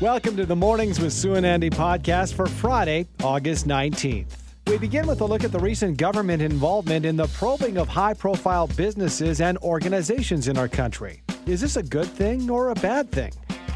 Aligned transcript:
Welcome 0.00 0.34
to 0.38 0.46
the 0.46 0.56
Mornings 0.56 0.98
with 0.98 1.12
Sue 1.12 1.34
and 1.34 1.44
Andy 1.44 1.68
podcast 1.68 2.32
for 2.32 2.46
Friday, 2.46 3.06
August 3.22 3.68
19th. 3.68 4.32
We 4.66 4.78
begin 4.78 5.06
with 5.06 5.20
a 5.20 5.26
look 5.26 5.44
at 5.44 5.52
the 5.52 5.58
recent 5.58 5.98
government 5.98 6.40
involvement 6.40 7.04
in 7.04 7.16
the 7.16 7.26
probing 7.26 7.76
of 7.76 7.86
high 7.86 8.14
profile 8.14 8.66
businesses 8.66 9.42
and 9.42 9.58
organizations 9.58 10.48
in 10.48 10.56
our 10.56 10.68
country. 10.68 11.22
Is 11.44 11.60
this 11.60 11.76
a 11.76 11.82
good 11.82 12.06
thing 12.06 12.48
or 12.48 12.70
a 12.70 12.74
bad 12.76 13.12
thing? 13.12 13.30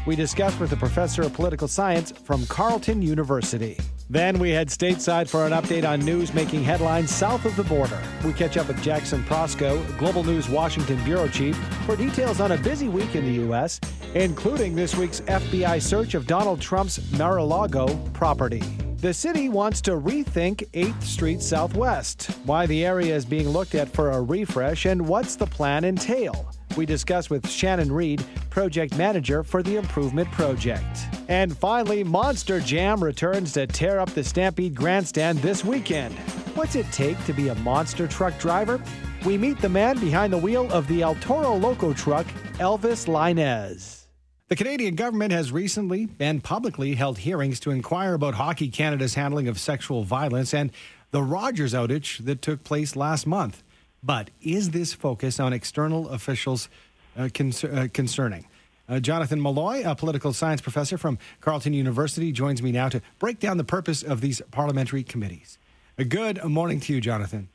We 0.07 0.15
discuss 0.15 0.59
with 0.59 0.71
a 0.71 0.77
professor 0.77 1.21
of 1.21 1.31
political 1.33 1.67
science 1.67 2.11
from 2.11 2.47
Carleton 2.47 3.03
University. 3.03 3.77
Then 4.09 4.37
we 4.37 4.51
head 4.51 4.67
stateside 4.67 5.27
for 5.27 5.45
an 5.45 5.51
update 5.51 5.87
on 5.87 5.99
news 5.99 6.33
making 6.33 6.63
headlines 6.63 7.09
south 7.09 7.45
of 7.45 7.55
the 7.55 7.63
border. 7.63 7.99
We 8.23 8.33
catch 8.33 8.55
up 8.55 8.67
with 8.67 8.81
Jackson 8.83 9.23
Proskow, 9.23 9.97
Global 9.97 10.23
News 10.23 10.47
Washington 10.47 11.03
Bureau 11.03 11.27
Chief, 11.27 11.57
for 11.85 11.95
details 11.95 12.39
on 12.39 12.51
a 12.51 12.57
busy 12.57 12.87
week 12.87 13.15
in 13.15 13.25
the 13.25 13.33
U.S., 13.45 13.81
including 14.13 14.75
this 14.75 14.95
week's 14.95 15.21
FBI 15.21 15.81
search 15.81 16.13
of 16.13 16.27
Donald 16.27 16.61
Trump's 16.61 17.11
Mar 17.13 17.37
a 17.37 17.43
Lago 17.43 17.87
property. 18.13 18.61
The 18.97 19.13
city 19.13 19.49
wants 19.49 19.81
to 19.81 19.91
rethink 19.91 20.67
8th 20.73 21.03
Street 21.03 21.41
Southwest, 21.41 22.27
why 22.45 22.65
the 22.67 22.85
area 22.85 23.15
is 23.15 23.25
being 23.25 23.49
looked 23.49 23.75
at 23.75 23.89
for 23.89 24.11
a 24.11 24.21
refresh, 24.21 24.85
and 24.85 25.07
what's 25.07 25.35
the 25.35 25.47
plan 25.47 25.83
entail. 25.83 26.51
We 26.77 26.85
discuss 26.85 27.29
with 27.29 27.49
Shannon 27.49 27.91
Reed, 27.91 28.23
project 28.49 28.97
manager 28.97 29.43
for 29.43 29.63
the 29.63 29.77
Improvement 29.77 30.31
Project. 30.31 31.14
And 31.27 31.57
finally, 31.57 32.03
Monster 32.03 32.59
Jam 32.59 33.03
returns 33.03 33.53
to 33.53 33.65
tear 33.65 33.99
up 33.99 34.11
the 34.11 34.23
Stampede 34.23 34.75
Grandstand 34.75 35.39
this 35.39 35.65
weekend. 35.65 36.13
What's 36.55 36.75
it 36.75 36.85
take 36.91 37.23
to 37.25 37.33
be 37.33 37.47
a 37.47 37.55
monster 37.55 38.07
truck 38.07 38.37
driver? 38.39 38.81
We 39.25 39.37
meet 39.37 39.59
the 39.59 39.69
man 39.69 39.99
behind 39.99 40.31
the 40.31 40.37
wheel 40.37 40.71
of 40.71 40.87
the 40.87 41.01
El 41.01 41.15
Toro 41.15 41.55
Loco 41.55 41.93
truck, 41.93 42.27
Elvis 42.59 43.07
Lainez. 43.07 44.03
The 44.47 44.55
Canadian 44.55 44.93
government 44.93 45.31
has 45.31 45.51
recently 45.51 46.07
and 46.19 46.43
publicly 46.43 46.93
held 46.93 47.17
hearings 47.17 47.59
to 47.61 47.71
inquire 47.71 48.13
about 48.13 48.35
Hockey 48.35 48.67
Canada's 48.67 49.15
handling 49.15 49.47
of 49.47 49.59
sexual 49.59 50.03
violence 50.03 50.53
and 50.53 50.71
the 51.09 51.23
Rogers 51.23 51.73
outage 51.73 52.23
that 52.25 52.43
took 52.43 52.63
place 52.63 52.95
last 52.95 53.25
month. 53.25 53.63
But 54.03 54.29
is 54.43 54.69
this 54.69 54.93
focus 54.93 55.39
on 55.39 55.51
external 55.51 56.09
officials 56.09 56.69
uh, 57.17 57.23
uh, 57.23 57.87
concerning? 57.91 58.45
Uh, 58.87 58.99
Jonathan 58.99 59.41
Malloy, 59.41 59.83
a 59.83 59.95
political 59.95 60.31
science 60.31 60.61
professor 60.61 60.97
from 60.97 61.17
Carleton 61.41 61.73
University, 61.73 62.31
joins 62.31 62.61
me 62.61 62.71
now 62.71 62.87
to 62.89 63.01
break 63.17 63.39
down 63.39 63.57
the 63.57 63.63
purpose 63.63 64.03
of 64.03 64.21
these 64.21 64.41
parliamentary 64.51 65.03
committees. 65.03 65.57
A 65.97 66.03
good 66.03 66.43
morning 66.43 66.79
to 66.81 66.93
you, 66.93 67.01
Jonathan. 67.01 67.49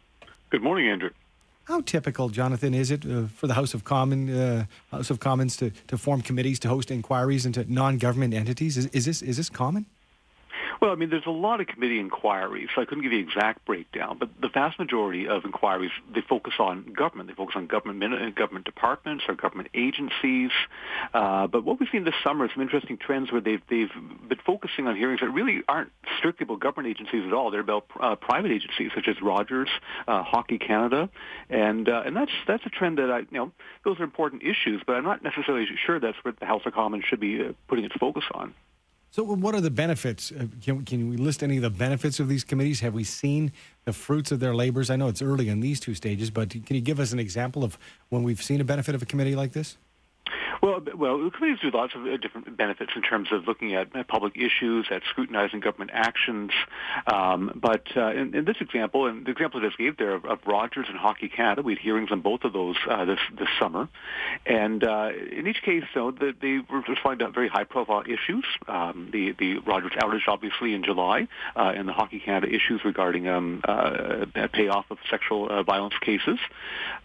Good 0.50 0.62
morning, 0.62 0.88
Andrew. 0.88 1.10
How 1.64 1.82
typical, 1.82 2.30
Jonathan, 2.30 2.74
is 2.74 2.90
it 2.90 3.06
uh, 3.06 3.28
for 3.28 3.46
the 3.46 3.54
House 3.54 3.74
of 3.74 3.84
Common 3.84 4.28
uh, 4.28 4.64
House 4.90 5.10
of 5.10 5.20
Commons 5.20 5.56
to, 5.58 5.70
to 5.86 5.96
form 5.96 6.20
committees 6.20 6.58
to 6.60 6.68
host 6.68 6.90
inquiries 6.90 7.46
into 7.46 7.70
non-government 7.72 8.34
entities? 8.34 8.76
Is, 8.76 8.86
is 8.86 9.04
this 9.04 9.22
is 9.22 9.36
this 9.36 9.48
common? 9.48 9.86
Well, 10.80 10.92
I 10.92 10.94
mean, 10.94 11.10
there's 11.10 11.26
a 11.26 11.30
lot 11.30 11.60
of 11.60 11.66
committee 11.66 12.00
inquiries, 12.00 12.68
so 12.74 12.80
I 12.80 12.86
couldn't 12.86 13.02
give 13.02 13.12
you 13.12 13.18
exact 13.18 13.66
breakdown, 13.66 14.16
but 14.18 14.30
the 14.40 14.48
vast 14.48 14.78
majority 14.78 15.28
of 15.28 15.44
inquiries, 15.44 15.90
they 16.14 16.22
focus 16.22 16.54
on 16.58 16.94
government. 16.94 17.28
They 17.28 17.34
focus 17.34 17.54
on 17.56 17.66
government, 17.66 18.14
uh, 18.14 18.30
government 18.30 18.64
departments 18.64 19.24
or 19.28 19.34
government 19.34 19.68
agencies. 19.74 20.50
Uh, 21.12 21.48
but 21.48 21.64
what 21.64 21.78
we've 21.78 21.88
seen 21.92 22.04
this 22.04 22.14
summer 22.24 22.46
is 22.46 22.52
some 22.54 22.62
interesting 22.62 22.96
trends 22.96 23.30
where 23.30 23.42
they've, 23.42 23.60
they've 23.68 23.92
been 24.26 24.38
focusing 24.46 24.86
on 24.86 24.96
hearings 24.96 25.20
that 25.20 25.28
really 25.28 25.62
aren't 25.68 25.90
strictly 26.18 26.44
about 26.44 26.60
government 26.60 26.88
agencies 26.88 27.24
at 27.26 27.34
all. 27.34 27.50
They're 27.50 27.60
about 27.60 27.84
uh, 28.00 28.16
private 28.16 28.50
agencies 28.50 28.90
such 28.94 29.06
as 29.06 29.20
Rogers, 29.20 29.68
uh, 30.08 30.22
Hockey 30.22 30.56
Canada, 30.56 31.10
and 31.50 31.90
uh, 31.90 32.04
and 32.06 32.16
that's 32.16 32.32
that's 32.46 32.64
a 32.64 32.70
trend 32.70 32.96
that 32.96 33.10
I 33.10 33.18
you 33.18 33.26
know 33.32 33.52
those 33.84 34.00
are 34.00 34.04
important 34.04 34.42
issues, 34.42 34.82
but 34.86 34.96
I'm 34.96 35.04
not 35.04 35.22
necessarily 35.22 35.66
sure 35.84 36.00
that's 36.00 36.16
what 36.22 36.40
the 36.40 36.46
House 36.46 36.62
of 36.64 36.72
Commons 36.72 37.04
should 37.04 37.20
be 37.20 37.44
uh, 37.44 37.52
putting 37.68 37.84
its 37.84 37.94
focus 37.96 38.24
on. 38.32 38.54
So, 39.12 39.24
what 39.24 39.56
are 39.56 39.60
the 39.60 39.72
benefits? 39.72 40.30
Uh, 40.30 40.46
can, 40.62 40.84
can 40.84 41.10
we 41.10 41.16
list 41.16 41.42
any 41.42 41.56
of 41.56 41.62
the 41.62 41.70
benefits 41.70 42.20
of 42.20 42.28
these 42.28 42.44
committees? 42.44 42.78
Have 42.80 42.94
we 42.94 43.02
seen 43.02 43.50
the 43.84 43.92
fruits 43.92 44.30
of 44.30 44.38
their 44.38 44.54
labors? 44.54 44.88
I 44.88 44.94
know 44.94 45.08
it's 45.08 45.20
early 45.20 45.48
in 45.48 45.58
these 45.58 45.80
two 45.80 45.96
stages, 45.96 46.30
but 46.30 46.50
can 46.50 46.76
you 46.76 46.80
give 46.80 47.00
us 47.00 47.12
an 47.12 47.18
example 47.18 47.64
of 47.64 47.76
when 48.08 48.22
we've 48.22 48.40
seen 48.40 48.60
a 48.60 48.64
benefit 48.64 48.94
of 48.94 49.02
a 49.02 49.06
committee 49.06 49.34
like 49.34 49.52
this? 49.52 49.76
Well, 50.62 50.82
well, 50.94 51.30
committees 51.30 51.60
do 51.62 51.70
lots 51.70 51.94
of 51.94 52.04
uh, 52.04 52.16
different 52.18 52.54
benefits 52.56 52.92
in 52.94 53.02
terms 53.02 53.28
of 53.32 53.46
looking 53.46 53.74
at 53.74 53.90
public 54.08 54.36
issues, 54.36 54.86
at 54.90 55.02
scrutinizing 55.10 55.60
government 55.60 55.90
actions. 55.94 56.50
Um, 57.06 57.52
but 57.54 57.86
uh, 57.96 58.10
in, 58.10 58.34
in, 58.34 58.44
this 58.44 58.56
example, 58.60 59.06
and 59.06 59.24
the 59.24 59.30
example 59.30 59.60
I 59.60 59.66
just 59.66 59.78
gave 59.78 59.96
there 59.96 60.14
of, 60.14 60.24
of, 60.26 60.38
Rogers 60.46 60.86
and 60.88 60.98
Hockey 60.98 61.28
Canada, 61.28 61.62
we 61.62 61.74
had 61.74 61.82
hearings 61.82 62.10
on 62.12 62.20
both 62.20 62.44
of 62.44 62.52
those 62.52 62.76
uh, 62.88 63.04
this 63.04 63.20
this 63.38 63.48
summer, 63.58 63.88
and 64.44 64.84
uh, 64.84 65.10
in 65.32 65.46
each 65.46 65.62
case, 65.62 65.84
though, 65.94 66.10
the, 66.10 66.34
they 66.40 66.58
were 66.70 66.80
responding 66.80 67.26
to 67.26 67.32
very 67.32 67.48
high-profile 67.48 68.02
issues. 68.02 68.44
Um, 68.68 69.08
the 69.12 69.32
the 69.32 69.58
Rogers 69.58 69.92
outage, 69.92 70.28
obviously, 70.28 70.74
in 70.74 70.82
July, 70.82 71.28
uh, 71.56 71.72
and 71.74 71.88
the 71.88 71.92
Hockey 71.92 72.20
Canada 72.20 72.52
issues 72.52 72.84
regarding 72.84 73.28
um, 73.28 73.62
uh, 73.66 74.26
payoff 74.52 74.90
of 74.90 74.98
sexual 75.08 75.62
violence 75.62 75.94
cases. 76.00 76.38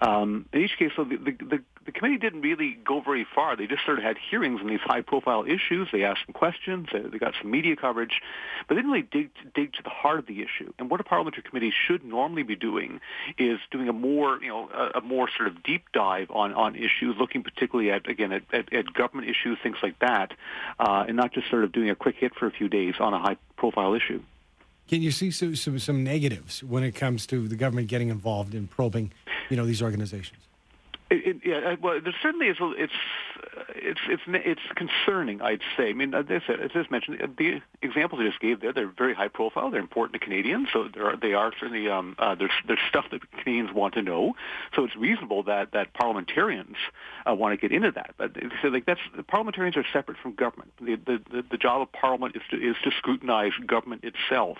Um, 0.01 0.45
in 0.51 0.61
each 0.61 0.77
case, 0.77 0.91
the, 0.97 1.03
the, 1.03 1.45
the 1.45 1.63
the 1.85 1.91
committee 1.91 2.17
didn't 2.17 2.41
really 2.41 2.77
go 2.83 2.99
very 2.99 3.25
far. 3.35 3.44
They 3.53 3.67
just 3.67 3.85
sort 3.85 3.99
of 3.99 4.03
had 4.03 4.17
hearings 4.17 4.61
on 4.61 4.67
these 4.67 4.79
high-profile 4.79 5.45
issues. 5.45 5.89
They 5.91 6.03
asked 6.03 6.21
some 6.25 6.33
questions. 6.33 6.87
They, 6.91 7.01
they 7.01 7.19
got 7.19 7.33
some 7.39 7.51
media 7.51 7.75
coverage, 7.75 8.21
but 8.67 8.73
they 8.73 8.81
didn't 8.81 8.91
really 8.91 9.07
dig 9.11 9.29
to, 9.35 9.49
dig 9.53 9.73
to 9.73 9.83
the 9.83 9.89
heart 9.89 10.19
of 10.19 10.25
the 10.25 10.41
issue. 10.41 10.73
And 10.79 10.89
what 10.89 10.99
a 10.99 11.03
parliamentary 11.03 11.43
committee 11.43 11.73
should 11.85 12.03
normally 12.03 12.43
be 12.43 12.55
doing 12.55 12.99
is 13.37 13.59
doing 13.69 13.87
a 13.89 13.93
more, 13.93 14.39
you 14.41 14.47
know, 14.47 14.69
a, 14.73 14.97
a 14.99 15.01
more 15.01 15.29
sort 15.37 15.47
of 15.49 15.61
deep 15.61 15.83
dive 15.93 16.31
on 16.31 16.53
on 16.53 16.75
issues, 16.75 17.15
looking 17.19 17.43
particularly 17.43 17.91
at 17.91 18.09
again 18.09 18.31
at, 18.31 18.43
at, 18.51 18.73
at 18.73 18.93
government 18.93 19.29
issues, 19.29 19.59
things 19.61 19.77
like 19.83 19.99
that, 19.99 20.33
uh, 20.79 21.05
and 21.07 21.15
not 21.17 21.33
just 21.33 21.49
sort 21.49 21.63
of 21.63 21.71
doing 21.71 21.89
a 21.89 21.95
quick 21.95 22.15
hit 22.15 22.33
for 22.33 22.47
a 22.47 22.51
few 22.51 22.69
days 22.69 22.95
on 22.99 23.13
a 23.13 23.19
high-profile 23.19 23.93
issue. 23.93 24.21
Can 24.87 25.01
you 25.01 25.09
see 25.11 25.31
some, 25.31 25.55
some, 25.55 25.79
some 25.79 26.03
negatives 26.03 26.63
when 26.63 26.83
it 26.83 26.93
comes 26.93 27.25
to 27.27 27.47
the 27.47 27.55
government 27.55 27.87
getting 27.87 28.09
involved 28.09 28.53
in 28.53 28.67
probing, 28.67 29.11
you 29.49 29.57
know, 29.57 29.65
these 29.65 29.81
organizations? 29.81 30.39
It, 31.09 31.27
it, 31.27 31.37
yeah, 31.43 31.75
well, 31.81 31.99
there 31.99 32.13
certainly 32.21 32.47
is. 32.47 32.57
A, 32.59 32.71
it's 32.77 32.93
it's 33.75 33.99
it's 34.07 34.23
it's 34.27 34.61
concerning. 34.75 35.41
I'd 35.41 35.61
say. 35.77 35.89
I 35.89 35.93
mean, 35.93 36.13
as 36.13 36.25
I 36.29 36.41
said, 36.45 36.59
as 36.59 36.91
mentioned, 36.91 37.35
the 37.37 37.61
examples 37.81 38.21
I 38.21 38.25
just 38.25 38.39
gave 38.39 38.61
there, 38.61 38.73
they're 38.73 38.87
very 38.87 39.13
high 39.13 39.27
profile. 39.27 39.69
They're 39.69 39.79
important 39.79 40.13
to 40.13 40.19
Canadians, 40.19 40.69
so 40.71 40.87
there 40.93 41.05
are, 41.05 41.17
they 41.17 41.33
are 41.33 41.51
certainly 41.59 41.89
um, 41.89 42.15
uh, 42.19 42.35
there's 42.35 42.51
there's 42.67 42.79
stuff 42.89 43.05
that 43.11 43.29
Canadians 43.31 43.73
want 43.73 43.93
to 43.95 44.01
know. 44.01 44.35
So 44.75 44.83
it's 44.83 44.95
reasonable 44.95 45.43
that 45.43 45.71
that 45.71 45.93
parliamentarians 45.93 46.77
uh, 47.29 47.33
want 47.33 47.59
to 47.59 47.61
get 47.61 47.75
into 47.75 47.91
that. 47.91 48.15
But 48.17 48.35
so 48.61 48.69
like 48.69 48.85
that's 48.85 49.01
the 49.15 49.23
parliamentarians 49.23 49.77
are 49.77 49.85
separate 49.91 50.17
from 50.17 50.33
government. 50.33 50.71
The 50.79 50.95
the 50.95 51.21
the, 51.31 51.43
the 51.51 51.57
job 51.57 51.81
of 51.81 51.91
Parliament 51.91 52.35
is 52.35 52.41
to 52.51 52.57
is 52.57 52.75
to 52.83 52.91
scrutinize 52.97 53.53
government 53.65 54.03
itself. 54.03 54.57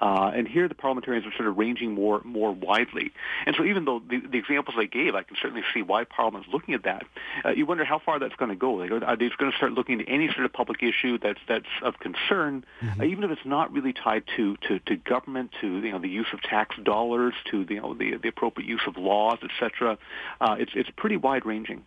Uh, 0.00 0.30
and 0.34 0.46
here 0.46 0.68
the 0.68 0.74
parliamentarians 0.74 1.26
are 1.26 1.32
sort 1.36 1.48
of 1.48 1.56
ranging 1.56 1.92
more 1.92 2.20
more 2.24 2.52
widely. 2.52 3.12
And 3.46 3.56
so 3.56 3.64
even 3.64 3.84
though 3.84 4.00
the, 4.00 4.20
the 4.20 4.38
examples 4.38 4.76
I 4.78 4.84
gave, 4.84 5.14
I 5.14 5.22
can 5.22 5.36
certainly 5.40 5.62
see 5.72 5.82
why 5.82 6.04
Parliament 6.04 6.46
is 6.46 6.52
looking 6.52 6.74
at 6.74 6.82
that. 6.84 7.04
Uh, 7.44 7.50
you 7.50 7.66
wonder 7.66 7.84
how 7.84 7.95
far 7.98 8.18
that's 8.18 8.34
going 8.36 8.50
to 8.50 8.56
go. 8.56 8.72
Like, 8.72 8.90
are 8.90 9.16
they 9.16 9.30
going 9.36 9.50
to 9.50 9.56
start 9.56 9.72
looking 9.72 10.00
at 10.00 10.08
any 10.08 10.28
sort 10.32 10.44
of 10.44 10.52
public 10.52 10.82
issue 10.82 11.18
that's 11.18 11.40
that's 11.48 11.66
of 11.82 11.98
concern, 11.98 12.64
mm-hmm. 12.80 13.00
uh, 13.00 13.04
even 13.04 13.24
if 13.24 13.30
it's 13.30 13.44
not 13.44 13.72
really 13.72 13.92
tied 13.92 14.24
to, 14.36 14.56
to, 14.68 14.78
to 14.80 14.96
government, 14.96 15.52
to 15.60 15.78
you 15.78 15.92
know 15.92 15.98
the 15.98 16.08
use 16.08 16.28
of 16.32 16.42
tax 16.42 16.76
dollars, 16.82 17.34
to 17.50 17.64
the, 17.64 17.74
you 17.74 17.80
know 17.80 17.94
the 17.94 18.16
the 18.16 18.28
appropriate 18.28 18.68
use 18.68 18.82
of 18.86 18.96
laws, 18.96 19.38
etc. 19.42 19.98
Uh, 20.40 20.56
it's 20.58 20.72
it's 20.74 20.90
pretty 20.96 21.16
wide 21.16 21.46
ranging. 21.46 21.84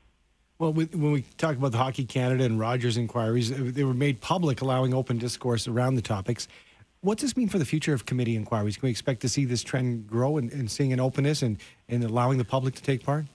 Well, 0.60 0.74
when 0.74 1.12
we 1.14 1.22
talk 1.38 1.56
about 1.56 1.72
the 1.72 1.78
Hockey 1.78 2.04
Canada 2.04 2.44
and 2.44 2.60
Rogers 2.60 2.98
inquiries, 2.98 3.50
they 3.50 3.86
were 3.86 3.94
made 3.94 4.20
public, 4.20 4.60
allowing 4.60 4.94
open 4.94 5.18
discourse 5.18 5.70
around 5.70 5.96
the 5.96 6.02
topics. 6.02 6.50
What's 7.00 7.22
this 7.22 7.38
mean 7.38 7.48
for 7.48 7.60
the 7.60 7.66
future 7.66 7.94
of 7.94 8.06
committee 8.06 8.36
inquiries? 8.36 8.76
Can 8.76 8.88
we 8.88 8.92
expect 8.92 9.22
to 9.22 9.30
see 9.30 9.46
this 9.46 9.64
trend 9.64 10.06
grow 10.06 10.36
and, 10.36 10.52
and 10.52 10.70
seeing 10.70 10.92
an 10.92 11.00
openness 11.00 11.44
and, 11.44 11.58
and 11.88 12.04
allowing 12.04 12.38
the 12.38 12.44
public 12.44 12.76
to 12.76 12.84
take 12.84 13.06
part? 13.06 13.26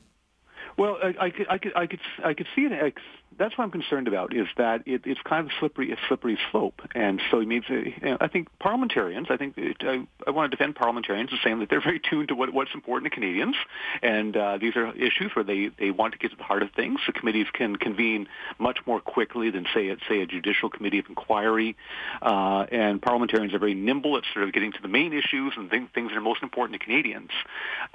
Well, 0.76 0.98
I, 1.02 1.26
I, 1.26 1.30
could, 1.30 1.46
I 1.48 1.58
could, 1.58 1.72
I 1.76 1.86
could, 1.86 2.00
I 2.24 2.34
could 2.34 2.46
see 2.54 2.62
it 2.62 2.72
that's 3.38 3.56
what 3.56 3.64
I'm 3.64 3.70
concerned 3.70 4.08
about 4.08 4.34
is 4.34 4.46
that 4.56 4.82
it, 4.86 5.02
it's 5.04 5.20
kind 5.22 5.46
of 5.46 5.52
a 5.52 5.58
slippery, 5.58 5.92
a 5.92 5.96
slippery 6.08 6.38
slope. 6.50 6.80
And 6.94 7.20
so 7.30 7.40
it 7.40 7.48
means, 7.48 7.64
know, 7.68 8.16
I 8.20 8.28
think 8.28 8.48
parliamentarians, 8.58 9.28
I 9.30 9.36
think 9.36 9.54
it, 9.56 9.76
I, 9.80 10.06
I 10.26 10.30
want 10.30 10.50
to 10.50 10.56
defend 10.56 10.76
parliamentarians 10.76 11.30
as 11.32 11.38
saying 11.42 11.60
that 11.60 11.70
they're 11.70 11.80
very 11.80 12.00
tuned 12.10 12.28
to 12.28 12.34
what, 12.34 12.52
what's 12.52 12.74
important 12.74 13.10
to 13.12 13.14
Canadians. 13.14 13.56
And 14.02 14.36
uh, 14.36 14.58
these 14.58 14.76
are 14.76 14.94
issues 14.94 15.32
where 15.34 15.44
they, 15.44 15.70
they 15.78 15.90
want 15.90 16.12
to 16.12 16.18
get 16.18 16.30
to 16.30 16.36
the 16.36 16.42
heart 16.42 16.62
of 16.62 16.70
things. 16.72 17.00
The 17.06 17.12
committees 17.12 17.46
can 17.52 17.76
convene 17.76 18.28
much 18.58 18.78
more 18.86 19.00
quickly 19.00 19.50
than, 19.50 19.66
say, 19.74 19.90
at, 19.90 19.98
say 20.08 20.20
a 20.20 20.26
judicial 20.26 20.70
committee 20.70 20.98
of 20.98 21.06
inquiry. 21.08 21.76
Uh, 22.22 22.66
and 22.70 23.00
parliamentarians 23.00 23.54
are 23.54 23.58
very 23.58 23.74
nimble 23.74 24.16
at 24.16 24.24
sort 24.32 24.46
of 24.46 24.52
getting 24.52 24.72
to 24.72 24.82
the 24.82 24.88
main 24.88 25.12
issues 25.12 25.54
and 25.56 25.70
things, 25.70 25.88
things 25.94 26.10
that 26.10 26.16
are 26.16 26.20
most 26.20 26.42
important 26.42 26.78
to 26.80 26.84
Canadians. 26.84 27.30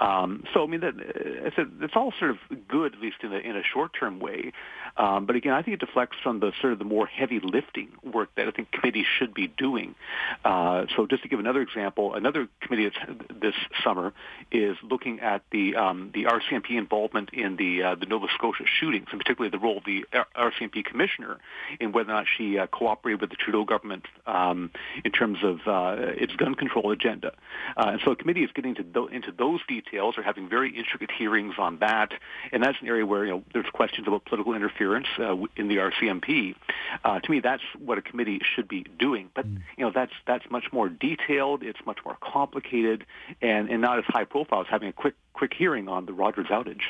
Um, 0.00 0.44
so, 0.52 0.64
I 0.64 0.66
mean, 0.66 0.80
that, 0.80 0.94
it's, 0.98 1.58
a, 1.58 1.66
it's 1.80 1.94
all 1.96 2.12
sort 2.18 2.32
of 2.32 2.38
good, 2.68 2.94
at 2.94 3.00
least 3.00 3.18
in 3.22 3.32
a, 3.32 3.38
in 3.38 3.56
a 3.56 3.62
short-term 3.62 4.20
way. 4.20 4.52
Um, 4.96 5.26
but 5.30 5.36
again, 5.36 5.52
I 5.52 5.62
think 5.62 5.80
it 5.80 5.86
deflects 5.86 6.16
from 6.24 6.40
the 6.40 6.50
sort 6.60 6.72
of 6.72 6.80
the 6.80 6.84
more 6.84 7.06
heavy 7.06 7.38
lifting 7.38 7.90
work 8.02 8.30
that 8.34 8.48
I 8.48 8.50
think 8.50 8.72
committees 8.72 9.06
should 9.16 9.32
be 9.32 9.46
doing. 9.46 9.94
Uh, 10.44 10.86
so 10.96 11.06
just 11.06 11.22
to 11.22 11.28
give 11.28 11.38
another 11.38 11.62
example, 11.62 12.14
another 12.14 12.48
committee 12.60 12.90
this 13.40 13.54
summer 13.84 14.12
is 14.50 14.76
looking 14.82 15.20
at 15.20 15.42
the 15.52 15.76
um, 15.76 16.10
the 16.12 16.24
RCMP 16.24 16.70
involvement 16.70 17.30
in 17.32 17.54
the 17.54 17.80
uh, 17.80 17.94
the 17.94 18.06
Nova 18.06 18.26
Scotia 18.34 18.64
shootings, 18.66 19.06
and 19.12 19.20
particularly 19.20 19.50
the 19.50 19.60
role 19.60 19.78
of 19.78 19.84
the 19.84 20.04
RCMP 20.34 20.84
commissioner 20.84 21.38
in 21.78 21.92
whether 21.92 22.10
or 22.10 22.14
not 22.14 22.26
she 22.36 22.58
uh, 22.58 22.66
cooperated 22.66 23.20
with 23.20 23.30
the 23.30 23.36
Trudeau 23.36 23.64
government 23.64 24.06
um, 24.26 24.72
in 25.04 25.12
terms 25.12 25.38
of 25.44 25.60
uh, 25.64 25.94
its 26.16 26.34
gun 26.34 26.56
control 26.56 26.90
agenda. 26.90 27.34
Uh, 27.76 27.90
and 27.90 28.00
so 28.04 28.10
a 28.10 28.16
committee 28.16 28.42
is 28.42 28.50
getting 28.52 28.74
th- 28.74 28.86
into 29.12 29.30
those 29.30 29.60
details 29.68 30.18
or 30.18 30.24
having 30.24 30.48
very 30.48 30.76
intricate 30.76 31.12
hearings 31.16 31.54
on 31.56 31.78
that, 31.78 32.10
and 32.50 32.64
that's 32.64 32.78
an 32.80 32.88
area 32.88 33.06
where 33.06 33.24
you 33.24 33.30
know 33.30 33.44
there's 33.52 33.70
questions 33.72 34.08
about 34.08 34.24
political 34.24 34.54
interference 34.54 35.06
uh, 35.20 35.36
in 35.56 35.68
the 35.68 35.76
RCMP. 35.76 36.54
Uh, 37.04 37.20
to 37.20 37.30
me, 37.30 37.40
that's 37.40 37.62
what 37.78 37.98
a 37.98 38.02
committee 38.02 38.40
should 38.54 38.68
be 38.68 38.84
doing. 38.98 39.30
But 39.34 39.46
mm. 39.46 39.60
you 39.76 39.84
know 39.84 39.92
that's 39.94 40.12
that's 40.26 40.50
much 40.50 40.72
more 40.72 40.88
detailed. 40.88 41.62
It's 41.62 41.84
much 41.86 41.98
more 42.04 42.16
complicated, 42.20 43.04
and, 43.40 43.68
and 43.70 43.80
not 43.80 43.98
as 43.98 44.04
high 44.06 44.24
profile 44.24 44.62
as 44.62 44.66
having 44.68 44.88
a 44.88 44.92
quick 44.92 45.14
quick 45.32 45.52
hearing 45.54 45.88
on 45.88 46.06
the 46.06 46.12
Rogers 46.12 46.48
outage. 46.48 46.82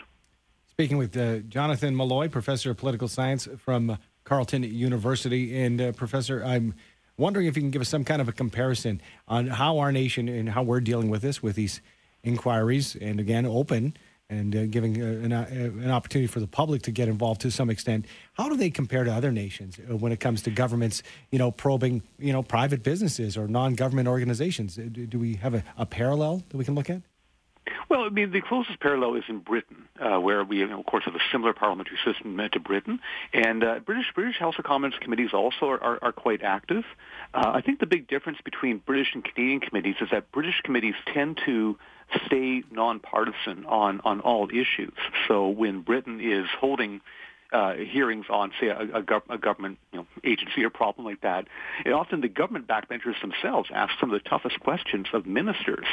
Speaking 0.66 0.96
with 0.96 1.16
uh, 1.16 1.38
Jonathan 1.40 1.94
Malloy, 1.94 2.28
professor 2.28 2.70
of 2.70 2.76
political 2.76 3.08
science 3.08 3.46
from 3.58 3.98
Carleton 4.24 4.62
University, 4.62 5.62
and 5.62 5.80
uh, 5.80 5.92
professor, 5.92 6.42
I'm 6.42 6.74
wondering 7.18 7.46
if 7.46 7.56
you 7.56 7.62
can 7.62 7.70
give 7.70 7.82
us 7.82 7.88
some 7.88 8.04
kind 8.04 8.22
of 8.22 8.28
a 8.28 8.32
comparison 8.32 9.02
on 9.28 9.48
how 9.48 9.78
our 9.78 9.92
nation 9.92 10.28
and 10.28 10.48
how 10.48 10.62
we're 10.62 10.80
dealing 10.80 11.10
with 11.10 11.20
this, 11.20 11.42
with 11.42 11.56
these 11.56 11.82
inquiries, 12.22 12.96
and 12.96 13.20
again, 13.20 13.44
open 13.44 13.94
and 14.30 14.54
uh, 14.54 14.66
giving 14.66 15.02
uh, 15.02 15.06
an, 15.06 15.32
uh, 15.32 15.46
an, 15.50 15.90
opportunity 15.90 16.28
for 16.28 16.40
the 16.40 16.46
public 16.46 16.82
to 16.82 16.92
get 16.92 17.08
involved 17.08 17.40
to 17.42 17.50
some 17.50 17.68
extent. 17.68 18.06
How 18.34 18.48
do 18.48 18.56
they 18.56 18.70
compare 18.70 19.04
to 19.04 19.12
other 19.12 19.32
nations 19.32 19.78
uh, 19.78 19.96
when 19.96 20.12
it 20.12 20.20
comes 20.20 20.42
to 20.42 20.50
governments, 20.50 21.02
you 21.30 21.38
know, 21.38 21.50
probing, 21.50 22.02
you 22.18 22.32
know, 22.32 22.42
private 22.42 22.82
businesses 22.82 23.36
or 23.36 23.48
non-government 23.48 24.08
organizations? 24.08 24.76
Do 24.76 25.18
we 25.18 25.34
have 25.34 25.54
a, 25.54 25.64
a 25.76 25.84
parallel 25.84 26.44
that 26.48 26.56
we 26.56 26.64
can 26.64 26.74
look 26.74 26.88
at? 26.88 27.02
Well, 27.90 28.02
I 28.02 28.08
mean, 28.08 28.31
the 28.31 28.40
closest 28.40 28.78
parallel 28.78 29.16
is 29.16 29.25
in 29.28 29.40
Britain, 29.40 29.88
uh, 30.00 30.20
where 30.20 30.44
we, 30.44 30.58
you 30.58 30.69
know, 30.69 30.78
of 30.78 30.87
course, 30.87 31.04
have 31.06 31.16
a 31.16 31.20
similar 31.32 31.52
parliamentary 31.52 31.98
system 32.04 32.38
to 32.52 32.60
Britain, 32.60 33.00
and 33.32 33.64
uh, 33.64 33.81
British 33.81 34.06
British 34.14 34.38
House 34.38 34.54
of 34.58 34.64
Commons 34.64 34.94
committees 35.00 35.31
also 35.34 35.66
are, 35.66 35.82
are, 35.82 35.98
are 36.00 36.12
quite 36.12 36.40
active. 36.44 36.84
Uh, 37.34 37.50
I 37.52 37.60
think 37.62 37.81
the 37.81 37.87
big 37.87 38.06
difference 38.06 38.38
between 38.44 38.78
British 38.78 39.08
and 39.12 39.25
Canadian 39.25 39.58
committees 39.58 39.96
is 40.00 40.08
that 40.12 40.31
British 40.31 40.60
committees 40.62 40.94
tend 41.12 41.40
to 41.46 41.76
stay 42.26 42.62
nonpartisan 42.70 43.66
on 43.66 44.00
on 44.04 44.20
all 44.20 44.48
issues. 44.50 44.94
So 45.26 45.48
when 45.48 45.81
Britain 45.81 46.20
is 46.20 46.46
holding 46.60 47.00
uh, 47.52 47.75
hearings 47.75 48.26
on, 48.31 48.52
say, 48.61 48.69
a, 48.69 48.79
a, 48.79 49.02
gov- 49.02 49.29
a 49.29 49.38
government 49.38 49.79
you 49.93 50.00
know, 50.00 50.06
agency 50.25 50.64
or 50.64 50.70
problem 50.70 51.06
like 51.06 51.20
that, 51.23 51.47
and 51.85 51.94
often 51.94 52.20
the 52.20 52.29
government 52.29 52.67
backbenchers 52.67 53.20
themselves 53.20 53.69
ask 53.73 53.93
some 54.00 54.12
of 54.12 54.23
the 54.23 54.29
toughest 54.29 54.61
questions 54.61 55.06
of 55.12 55.26
ministers 55.26 55.87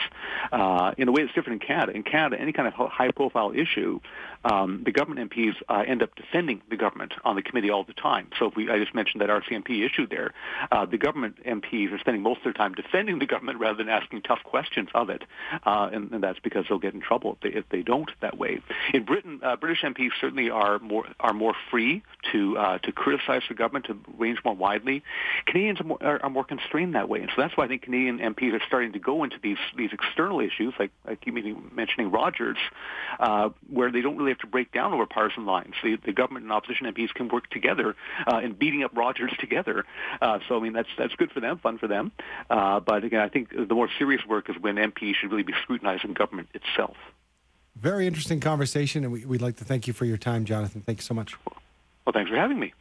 uh, 0.51 0.93
in 0.97 1.07
a 1.07 1.11
way 1.11 1.23
that's 1.23 1.33
different 1.33 1.61
in 1.61 1.67
Canada. 1.67 1.93
In 1.93 2.03
Canada, 2.03 2.39
any 2.39 2.53
kind 2.53 2.67
of 2.67 2.73
high-profile 2.73 3.53
issue, 3.55 3.99
um, 4.43 4.83
the 4.85 4.91
government 4.91 5.31
MPs 5.31 5.55
uh, 5.69 5.83
end 5.87 6.03
up 6.03 6.15
defending 6.15 6.61
the 6.69 6.77
government 6.77 7.13
on 7.23 7.35
the 7.35 7.41
committee 7.41 7.69
all 7.69 7.83
the 7.83 7.93
time. 7.93 8.29
So 8.39 8.47
if 8.47 8.55
we, 8.55 8.69
I 8.69 8.79
just 8.79 8.93
mentioned 8.93 9.21
that 9.21 9.29
RCMP 9.29 9.85
issue 9.85 10.07
there. 10.07 10.33
Uh, 10.71 10.85
the 10.85 10.97
government 10.97 11.43
MPs 11.43 11.91
are 11.91 11.99
spending 11.99 12.21
most 12.21 12.37
of 12.39 12.43
their 12.45 12.53
time 12.53 12.73
defending 12.73 13.19
the 13.19 13.25
government 13.25 13.59
rather 13.59 13.77
than 13.77 13.89
asking 13.89 14.21
tough 14.21 14.39
questions 14.43 14.89
of 14.93 15.09
it, 15.09 15.23
uh, 15.65 15.89
and, 15.91 16.11
and, 16.11 16.23
that's 16.23 16.39
because 16.39 16.65
they'll 16.67 16.79
get 16.79 16.93
in 16.93 17.01
trouble 17.01 17.33
if 17.33 17.39
they, 17.41 17.57
if 17.57 17.69
they 17.69 17.81
don't 17.81 18.09
that 18.21 18.37
way. 18.37 18.59
In 18.93 19.05
Britain, 19.05 19.39
uh, 19.43 19.55
British 19.55 19.81
MPs 19.83 20.09
certainly 20.19 20.49
are 20.49 20.79
more 20.79 21.05
are 21.19 21.33
more 21.33 21.46
free 21.69 22.03
to 22.31 22.57
uh, 22.57 22.77
to 22.79 22.91
criticize 22.91 23.41
the 23.47 23.55
government 23.55 23.85
to 23.85 23.97
range 24.17 24.39
more 24.43 24.55
widely. 24.55 25.03
Canadians 25.45 25.79
are 25.81 25.83
more, 25.83 26.03
are 26.23 26.29
more 26.29 26.43
constrained 26.43 26.95
that 26.95 27.09
way, 27.09 27.21
and 27.21 27.29
so 27.35 27.41
that's 27.41 27.55
why 27.55 27.65
I 27.65 27.67
think 27.67 27.83
Canadian 27.83 28.19
MPs 28.19 28.53
are 28.53 28.61
starting 28.65 28.93
to 28.93 28.99
go 28.99 29.23
into 29.23 29.37
these 29.41 29.57
these 29.75 29.91
external 29.93 30.39
issues, 30.39 30.73
like 30.79 30.91
I 31.05 31.15
keep 31.15 31.33
mentioning 31.73 32.11
Rogers, 32.11 32.57
uh, 33.19 33.49
where 33.69 33.91
they 33.91 34.01
don't 34.01 34.17
really 34.17 34.31
have 34.31 34.39
to 34.39 34.47
break 34.47 34.71
down 34.71 34.93
over 34.93 35.05
partisan 35.05 35.45
lines. 35.45 35.75
The, 35.83 35.97
the 35.97 36.13
government 36.13 36.43
and 36.43 36.51
opposition 36.51 36.87
MPs 36.87 37.13
can 37.13 37.29
work 37.29 37.49
together 37.49 37.95
uh, 38.31 38.39
in 38.39 38.53
beating 38.53 38.83
up 38.83 38.95
Rogers 38.95 39.31
together. 39.39 39.85
Uh, 40.21 40.39
so 40.47 40.57
I 40.57 40.59
mean 40.61 40.73
that's 40.73 40.89
that's 40.97 41.15
good 41.15 41.31
for 41.31 41.39
them, 41.39 41.59
fun 41.59 41.77
for 41.77 41.87
them. 41.87 42.11
Uh, 42.49 42.79
but 42.79 43.03
again, 43.03 43.21
I 43.21 43.29
think 43.29 43.49
the 43.49 43.73
more 43.73 43.89
serious 43.97 44.25
work 44.25 44.49
is 44.49 44.55
when 44.59 44.75
MPs 44.75 45.15
should 45.15 45.31
really 45.31 45.43
be 45.43 45.53
scrutinizing 45.63 46.13
government 46.13 46.49
itself. 46.53 46.97
Very 47.79 48.07
interesting 48.07 48.39
conversation, 48.39 49.03
and 49.03 49.13
we, 49.13 49.23
would 49.25 49.41
like 49.41 49.57
to 49.57 49.63
thank 49.63 49.85
you 49.85 49.93
for 49.93 50.05
your 50.05 50.17
time, 50.17 50.45
Jonathan. 50.45 50.81
Thank 50.81 50.99
you 50.99 51.03
so 51.03 51.13
much. 51.13 51.35
Well, 51.45 52.13
thanks 52.13 52.29
for 52.29 52.35
having 52.35 52.59
me. 52.59 52.73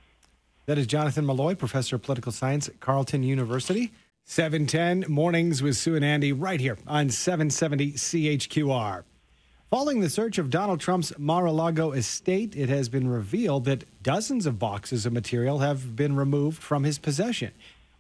That 0.64 0.78
is 0.78 0.87
Jonathan 0.87 1.26
Malloy, 1.26 1.54
professor 1.54 1.96
of 1.96 2.02
political 2.02 2.32
science 2.32 2.69
at 2.69 2.81
Carleton 2.81 3.22
University. 3.22 3.93
710 4.25 5.04
mornings 5.08 5.62
with 5.62 5.76
Sue 5.76 5.94
and 5.94 6.04
Andy 6.04 6.32
right 6.32 6.60
here 6.60 6.78
on 6.87 7.10
770 7.10 7.93
CHQR. 7.93 9.04
Following 9.70 10.00
the 10.00 10.10
search 10.10 10.38
of 10.38 10.50
Donald 10.50 10.81
Trump's 10.81 11.16
Mar 11.19 11.46
a 11.46 11.52
Lago 11.52 11.92
estate, 11.92 12.56
it 12.56 12.69
has 12.69 12.88
been 12.88 13.08
revealed 13.08 13.66
that 13.66 13.84
dozens 14.02 14.46
of 14.46 14.58
boxes 14.58 15.06
of 15.06 15.12
material 15.12 15.58
have 15.58 15.94
been 15.94 16.16
removed 16.16 16.62
from 16.62 16.84
his 16.84 16.99
possession. 16.99 17.52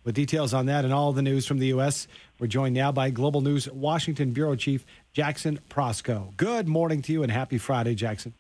With 0.02 0.14
details 0.14 0.54
on 0.54 0.66
that 0.66 0.84
and 0.84 0.94
all 0.94 1.12
the 1.12 1.22
news 1.22 1.46
from 1.46 1.58
the 1.58 1.66
U.S., 1.68 2.08
we're 2.38 2.46
joined 2.46 2.74
now 2.74 2.92
by 2.92 3.10
Global 3.10 3.40
News 3.40 3.70
Washington 3.70 4.32
Bureau 4.32 4.56
Chief 4.56 4.84
Jackson 5.12 5.58
Proskow. 5.70 6.36
Good 6.36 6.68
morning 6.68 7.02
to 7.02 7.12
you 7.12 7.22
and 7.22 7.32
happy 7.32 7.58
Friday, 7.58 7.94
Jackson. 7.94 8.34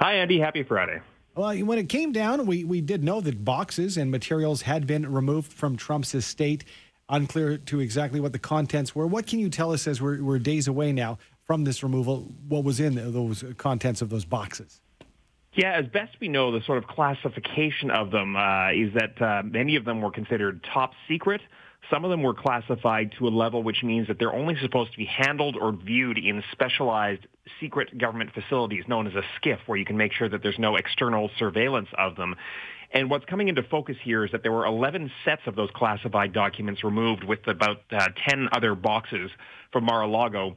Hi, 0.00 0.14
Andy. 0.14 0.40
Happy 0.40 0.62
Friday. 0.62 1.00
Well, 1.36 1.56
when 1.58 1.78
it 1.78 1.88
came 1.88 2.12
down, 2.12 2.46
we, 2.46 2.64
we 2.64 2.80
did 2.80 3.04
know 3.04 3.20
that 3.20 3.44
boxes 3.44 3.96
and 3.96 4.10
materials 4.10 4.62
had 4.62 4.86
been 4.86 5.10
removed 5.10 5.52
from 5.52 5.76
Trump's 5.76 6.14
estate. 6.14 6.64
Unclear 7.08 7.58
to 7.58 7.80
exactly 7.80 8.20
what 8.20 8.32
the 8.32 8.38
contents 8.38 8.94
were. 8.94 9.06
What 9.06 9.26
can 9.26 9.38
you 9.38 9.48
tell 9.48 9.72
us 9.72 9.86
as 9.86 10.00
we're, 10.00 10.22
we're 10.22 10.38
days 10.38 10.68
away 10.68 10.92
now 10.92 11.18
from 11.44 11.64
this 11.64 11.82
removal, 11.82 12.32
what 12.48 12.62
was 12.62 12.78
in 12.78 12.94
those 13.12 13.42
contents 13.56 14.02
of 14.02 14.08
those 14.08 14.24
boxes? 14.24 14.80
Yeah, 15.54 15.72
as 15.72 15.86
best 15.86 16.14
we 16.20 16.28
know, 16.28 16.52
the 16.52 16.64
sort 16.64 16.78
of 16.78 16.86
classification 16.86 17.90
of 17.90 18.12
them 18.12 18.36
uh, 18.36 18.70
is 18.70 18.94
that 18.94 19.20
uh, 19.20 19.42
many 19.42 19.74
of 19.74 19.84
them 19.84 20.00
were 20.00 20.12
considered 20.12 20.64
top 20.72 20.92
secret. 21.08 21.40
Some 21.88 22.04
of 22.04 22.10
them 22.10 22.22
were 22.22 22.34
classified 22.34 23.12
to 23.18 23.26
a 23.26 23.30
level 23.30 23.62
which 23.62 23.82
means 23.82 24.08
that 24.08 24.18
they're 24.18 24.34
only 24.34 24.56
supposed 24.60 24.92
to 24.92 24.98
be 24.98 25.06
handled 25.06 25.56
or 25.60 25.72
viewed 25.72 26.18
in 26.18 26.42
specialized 26.52 27.26
secret 27.60 27.96
government 27.96 28.30
facilities 28.32 28.84
known 28.86 29.06
as 29.06 29.14
a 29.14 29.22
SCIF, 29.40 29.58
where 29.66 29.78
you 29.78 29.84
can 29.84 29.96
make 29.96 30.12
sure 30.12 30.28
that 30.28 30.42
there's 30.42 30.58
no 30.58 30.76
external 30.76 31.30
surveillance 31.38 31.88
of 31.96 32.16
them. 32.16 32.36
And 32.92 33.08
what's 33.08 33.24
coming 33.24 33.48
into 33.48 33.62
focus 33.62 33.96
here 34.02 34.24
is 34.24 34.32
that 34.32 34.42
there 34.42 34.52
were 34.52 34.66
11 34.66 35.10
sets 35.24 35.42
of 35.46 35.54
those 35.54 35.70
classified 35.74 36.32
documents 36.32 36.84
removed 36.84 37.24
with 37.24 37.46
about 37.46 37.82
uh, 37.92 38.08
10 38.28 38.48
other 38.52 38.74
boxes 38.74 39.30
from 39.72 39.84
Mar-a-Lago 39.84 40.56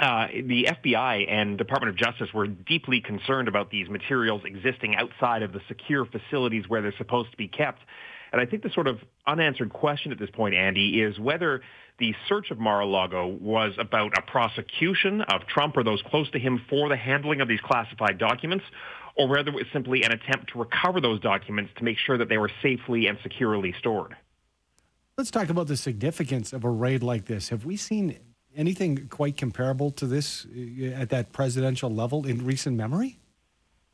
uh, 0.00 0.28
the 0.28 0.68
FBI 0.68 1.30
and 1.30 1.58
Department 1.58 1.90
of 1.90 1.96
Justice 1.96 2.32
were 2.32 2.46
deeply 2.46 3.00
concerned 3.00 3.48
about 3.48 3.70
these 3.70 3.88
materials 3.88 4.42
existing 4.44 4.94
outside 4.96 5.42
of 5.42 5.52
the 5.52 5.60
secure 5.66 6.04
facilities 6.04 6.68
where 6.68 6.82
they're 6.82 6.94
supposed 6.98 7.30
to 7.32 7.36
be 7.36 7.48
kept. 7.48 7.80
And 8.32 8.40
I 8.40 8.46
think 8.46 8.62
the 8.62 8.70
sort 8.70 8.86
of 8.86 9.00
unanswered 9.26 9.72
question 9.72 10.12
at 10.12 10.18
this 10.18 10.30
point, 10.30 10.54
Andy, 10.54 11.00
is 11.00 11.18
whether 11.18 11.62
the 11.98 12.14
search 12.28 12.50
of 12.50 12.58
Mar-a-Lago 12.58 13.26
was 13.26 13.72
about 13.78 14.16
a 14.16 14.22
prosecution 14.22 15.22
of 15.22 15.46
Trump 15.46 15.76
or 15.76 15.82
those 15.82 16.02
close 16.02 16.30
to 16.30 16.38
him 16.38 16.60
for 16.68 16.88
the 16.88 16.96
handling 16.96 17.40
of 17.40 17.48
these 17.48 17.60
classified 17.60 18.18
documents, 18.18 18.64
or 19.16 19.28
whether 19.28 19.48
it 19.48 19.54
was 19.54 19.66
simply 19.72 20.04
an 20.04 20.12
attempt 20.12 20.52
to 20.52 20.58
recover 20.58 21.00
those 21.00 21.20
documents 21.20 21.72
to 21.76 21.84
make 21.84 21.98
sure 21.98 22.16
that 22.16 22.28
they 22.28 22.38
were 22.38 22.50
safely 22.62 23.06
and 23.08 23.18
securely 23.22 23.74
stored. 23.78 24.16
Let's 25.16 25.32
talk 25.32 25.48
about 25.48 25.66
the 25.66 25.76
significance 25.76 26.52
of 26.52 26.62
a 26.64 26.70
raid 26.70 27.02
like 27.02 27.24
this. 27.24 27.48
Have 27.48 27.64
we 27.64 27.76
seen 27.76 28.18
anything 28.56 29.08
quite 29.08 29.36
comparable 29.36 29.90
to 29.92 30.06
this 30.06 30.46
uh, 30.46 30.84
at 30.94 31.10
that 31.10 31.32
presidential 31.32 31.90
level 31.90 32.26
in 32.26 32.44
recent 32.44 32.76
memory? 32.76 33.17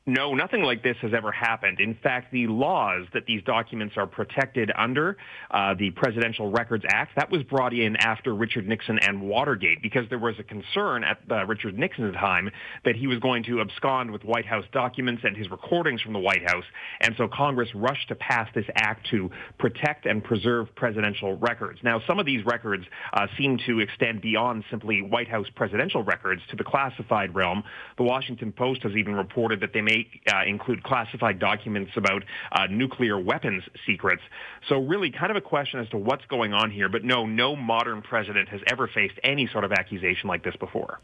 No, 0.07 0.35
nothing 0.35 0.63
like 0.63 0.83
this 0.83 0.99
has 1.01 1.15
ever 1.15 1.33
happened. 1.33 1.81
In 1.81 1.95
fact, 1.95 2.31
the 2.31 2.47
laws 2.47 3.07
that 3.15 3.25
these 3.25 3.43
documents 3.43 3.97
are 3.97 4.07
protected 4.07 4.71
under, 4.77 5.17
uh, 5.51 5.73
the 5.73 5.93
Presidential 5.93 6.51
Records 6.51 6.85
Act, 6.87 7.17
that 7.17 7.31
was 7.31 7.43
brought 7.45 7.73
in 7.73 7.97
after 7.97 8.35
Richard 8.35 8.69
Nixon 8.69 8.99
and 8.99 9.23
Watergate 9.23 9.81
because 9.81 10.07
there 10.11 10.19
was 10.19 10.35
a 10.39 10.43
concern 10.43 11.05
at 11.05 11.21
uh, 11.31 11.47
Richard 11.47 11.79
Nixon's 11.79 12.15
time 12.17 12.51
that 12.85 12.97
he 12.97 13.07
was 13.07 13.19
going 13.21 13.45
to 13.45 13.63
abscond 13.63 14.11
with 14.11 14.25
White 14.27 14.45
House 14.45 14.67
documents 14.73 15.23
and 15.25 15.35
his 15.35 15.51
recordings 15.51 16.03
from 16.03 16.13
the 16.13 16.19
White 16.19 16.47
House. 16.47 16.65
And 17.01 17.15
so 17.17 17.27
Congress 17.27 17.71
rushed 17.75 18.09
to 18.09 18.15
pass 18.15 18.47
this 18.55 18.67
act 18.75 19.07
to 19.09 19.31
protect 19.59 20.05
and 20.05 20.23
preserve 20.23 20.69
presidential 20.75 21.39
records. 21.39 21.79
Now, 21.83 22.03
some 22.07 22.19
of 22.19 22.27
these 22.27 22.45
records 22.45 22.85
uh, 23.15 23.27
seem 23.39 23.59
to 23.67 23.81
extend 23.81 24.21
beyond 24.21 24.65
simply 24.71 25.01
White 25.01 25.29
House 25.29 25.47
presidential 25.57 26.03
records 26.03 26.43
to 26.51 26.57
the 26.57 26.65
classified 26.65 27.35
realm. 27.35 27.65
The 27.97 28.05
Washington 28.05 28.53
Post 28.53 28.83
has 28.83 28.93
even 28.97 29.15
reported 29.15 29.61
that 29.61 29.73
they 29.73 29.81
may 29.81 29.94
may 29.95 30.07
uh, 30.33 30.43
include 30.47 30.83
classified 30.83 31.39
documents 31.39 31.93
about 31.97 32.25
uh, 32.53 32.67
nuclear 32.71 33.19
weapons 33.19 33.63
secrets. 33.87 34.23
So 34.69 34.79
really 34.79 35.11
kind 35.11 35.31
of 35.31 35.37
a 35.37 35.41
question 35.41 35.81
as 35.81 35.89
to 35.91 35.97
what's 35.97 36.25
going 36.27 36.53
on 36.53 36.71
here. 36.71 36.89
But 36.89 37.05
no, 37.05 37.27
no 37.27 37.57
modern 37.57 38.03
president 38.03 38.49
has 38.49 38.61
ever 38.67 38.89
faced 38.89 39.19
any 39.23 39.47
sort 39.47 39.65
of 39.65 39.73
accusation 39.73 40.29
like 40.29 40.45
this 40.45 40.57
before. 40.57 41.01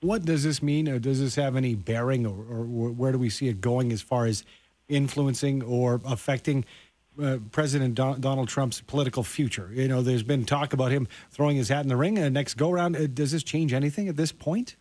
What 0.00 0.24
does 0.24 0.44
this 0.44 0.62
mean? 0.62 0.88
Or 0.88 0.98
does 0.98 1.20
this 1.20 1.34
have 1.34 1.56
any 1.56 1.74
bearing, 1.74 2.24
or, 2.24 2.30
or 2.30 2.64
where 2.90 3.12
do 3.12 3.18
we 3.18 3.30
see 3.30 3.48
it 3.48 3.60
going 3.60 3.92
as 3.92 4.00
far 4.00 4.26
as 4.26 4.44
influencing 4.88 5.62
or 5.62 6.00
affecting 6.04 6.64
uh, 7.20 7.38
President 7.50 7.96
Don- 7.96 8.20
Donald 8.20 8.48
Trump's 8.48 8.80
political 8.80 9.24
future? 9.24 9.70
You 9.72 9.88
know, 9.88 10.02
there's 10.02 10.22
been 10.22 10.44
talk 10.44 10.72
about 10.72 10.92
him 10.92 11.08
throwing 11.30 11.56
his 11.56 11.68
hat 11.68 11.82
in 11.82 11.88
the 11.88 11.96
ring. 11.96 12.18
Uh, 12.18 12.28
next 12.28 12.54
go 12.54 12.70
round, 12.70 12.96
uh, 12.96 13.08
does 13.08 13.32
this 13.32 13.42
change 13.42 13.72
anything 13.72 14.08
at 14.08 14.16
this 14.16 14.30
point? 14.30 14.76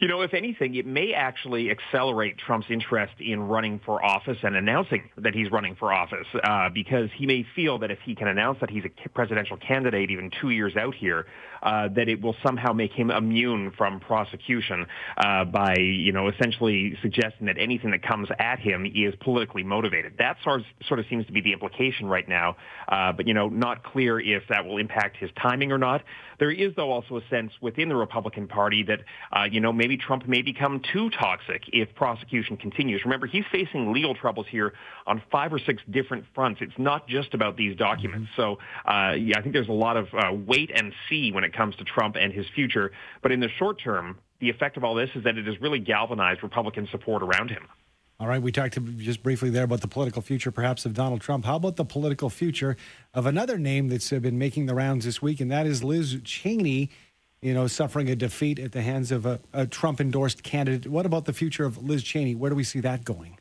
You 0.00 0.06
know, 0.06 0.20
if 0.20 0.32
anything, 0.32 0.76
it 0.76 0.86
may 0.86 1.12
actually 1.12 1.72
accelerate 1.72 2.38
Trump's 2.38 2.68
interest 2.70 3.14
in 3.18 3.40
running 3.42 3.80
for 3.84 4.04
office 4.04 4.38
and 4.44 4.54
announcing 4.54 5.10
that 5.16 5.34
he's 5.34 5.50
running 5.50 5.74
for 5.74 5.92
office, 5.92 6.26
uh, 6.44 6.68
because 6.72 7.10
he 7.16 7.26
may 7.26 7.44
feel 7.56 7.78
that 7.80 7.90
if 7.90 7.98
he 8.04 8.14
can 8.14 8.28
announce 8.28 8.60
that 8.60 8.70
he's 8.70 8.84
a 8.84 9.08
presidential 9.08 9.56
candidate 9.56 10.12
even 10.12 10.30
two 10.40 10.50
years 10.50 10.76
out 10.76 10.94
here, 10.94 11.26
uh, 11.64 11.88
that 11.88 12.08
it 12.08 12.20
will 12.20 12.36
somehow 12.46 12.72
make 12.72 12.92
him 12.92 13.10
immune 13.10 13.72
from 13.76 13.98
prosecution 13.98 14.86
uh, 15.16 15.44
by, 15.44 15.74
you 15.76 16.12
know, 16.12 16.28
essentially 16.28 16.96
suggesting 17.02 17.48
that 17.48 17.56
anything 17.58 17.90
that 17.90 18.02
comes 18.04 18.28
at 18.38 18.60
him 18.60 18.86
is 18.86 19.12
politically 19.20 19.64
motivated. 19.64 20.12
That 20.18 20.36
sort 20.44 20.60
of, 20.60 20.66
sort 20.86 21.00
of 21.00 21.06
seems 21.10 21.26
to 21.26 21.32
be 21.32 21.40
the 21.40 21.52
implication 21.52 22.06
right 22.06 22.28
now, 22.28 22.56
uh, 22.86 23.10
but, 23.10 23.26
you 23.26 23.34
know, 23.34 23.48
not 23.48 23.82
clear 23.82 24.20
if 24.20 24.44
that 24.48 24.64
will 24.64 24.78
impact 24.78 25.16
his 25.16 25.30
timing 25.42 25.72
or 25.72 25.78
not. 25.78 26.04
There 26.38 26.50
is, 26.50 26.72
though, 26.76 26.90
also 26.90 27.16
a 27.16 27.22
sense 27.28 27.52
within 27.60 27.88
the 27.88 27.96
Republican 27.96 28.46
Party 28.46 28.82
that, 28.84 29.00
uh, 29.32 29.44
you 29.50 29.60
know, 29.60 29.72
maybe 29.72 29.96
Trump 29.96 30.26
may 30.28 30.42
become 30.42 30.80
too 30.92 31.10
toxic 31.10 31.62
if 31.72 31.94
prosecution 31.94 32.56
continues. 32.56 33.02
Remember, 33.04 33.26
he's 33.26 33.44
facing 33.50 33.92
legal 33.92 34.14
troubles 34.14 34.46
here 34.48 34.72
on 35.06 35.22
five 35.30 35.52
or 35.52 35.58
six 35.58 35.82
different 35.90 36.24
fronts. 36.34 36.60
It's 36.62 36.78
not 36.78 37.08
just 37.08 37.34
about 37.34 37.56
these 37.56 37.76
documents. 37.76 38.30
Mm-hmm. 38.36 38.40
So, 38.40 38.58
uh, 38.90 39.14
yeah, 39.14 39.38
I 39.38 39.42
think 39.42 39.52
there's 39.52 39.68
a 39.68 39.72
lot 39.72 39.96
of 39.96 40.06
uh, 40.14 40.32
wait 40.32 40.70
and 40.74 40.92
see 41.08 41.32
when 41.32 41.44
it 41.44 41.52
comes 41.52 41.76
to 41.76 41.84
Trump 41.84 42.16
and 42.16 42.32
his 42.32 42.46
future. 42.54 42.92
But 43.22 43.32
in 43.32 43.40
the 43.40 43.48
short 43.58 43.80
term, 43.82 44.18
the 44.40 44.50
effect 44.50 44.76
of 44.76 44.84
all 44.84 44.94
this 44.94 45.10
is 45.14 45.24
that 45.24 45.36
it 45.36 45.46
has 45.46 45.60
really 45.60 45.80
galvanized 45.80 46.42
Republican 46.42 46.88
support 46.92 47.22
around 47.22 47.50
him. 47.50 47.66
All 48.20 48.26
right, 48.26 48.42
we 48.42 48.50
talked 48.50 48.76
just 48.96 49.22
briefly 49.22 49.48
there 49.48 49.62
about 49.62 49.80
the 49.80 49.86
political 49.86 50.22
future, 50.22 50.50
perhaps, 50.50 50.84
of 50.84 50.92
Donald 50.92 51.20
Trump. 51.20 51.44
How 51.44 51.54
about 51.54 51.76
the 51.76 51.84
political 51.84 52.28
future 52.28 52.76
of 53.14 53.26
another 53.26 53.58
name 53.58 53.86
that's 53.86 54.12
uh, 54.12 54.18
been 54.18 54.38
making 54.38 54.66
the 54.66 54.74
rounds 54.74 55.04
this 55.04 55.22
week, 55.22 55.38
and 55.38 55.52
that 55.52 55.66
is 55.66 55.84
Liz 55.84 56.18
Cheney, 56.24 56.90
you 57.40 57.54
know, 57.54 57.68
suffering 57.68 58.10
a 58.10 58.16
defeat 58.16 58.58
at 58.58 58.72
the 58.72 58.82
hands 58.82 59.12
of 59.12 59.24
a, 59.24 59.38
a 59.52 59.68
Trump 59.68 60.00
endorsed 60.00 60.42
candidate. 60.42 60.90
What 60.90 61.06
about 61.06 61.26
the 61.26 61.32
future 61.32 61.64
of 61.64 61.78
Liz 61.78 62.02
Cheney? 62.02 62.34
Where 62.34 62.50
do 62.50 62.56
we 62.56 62.64
see 62.64 62.80
that 62.80 63.04
going? 63.04 63.38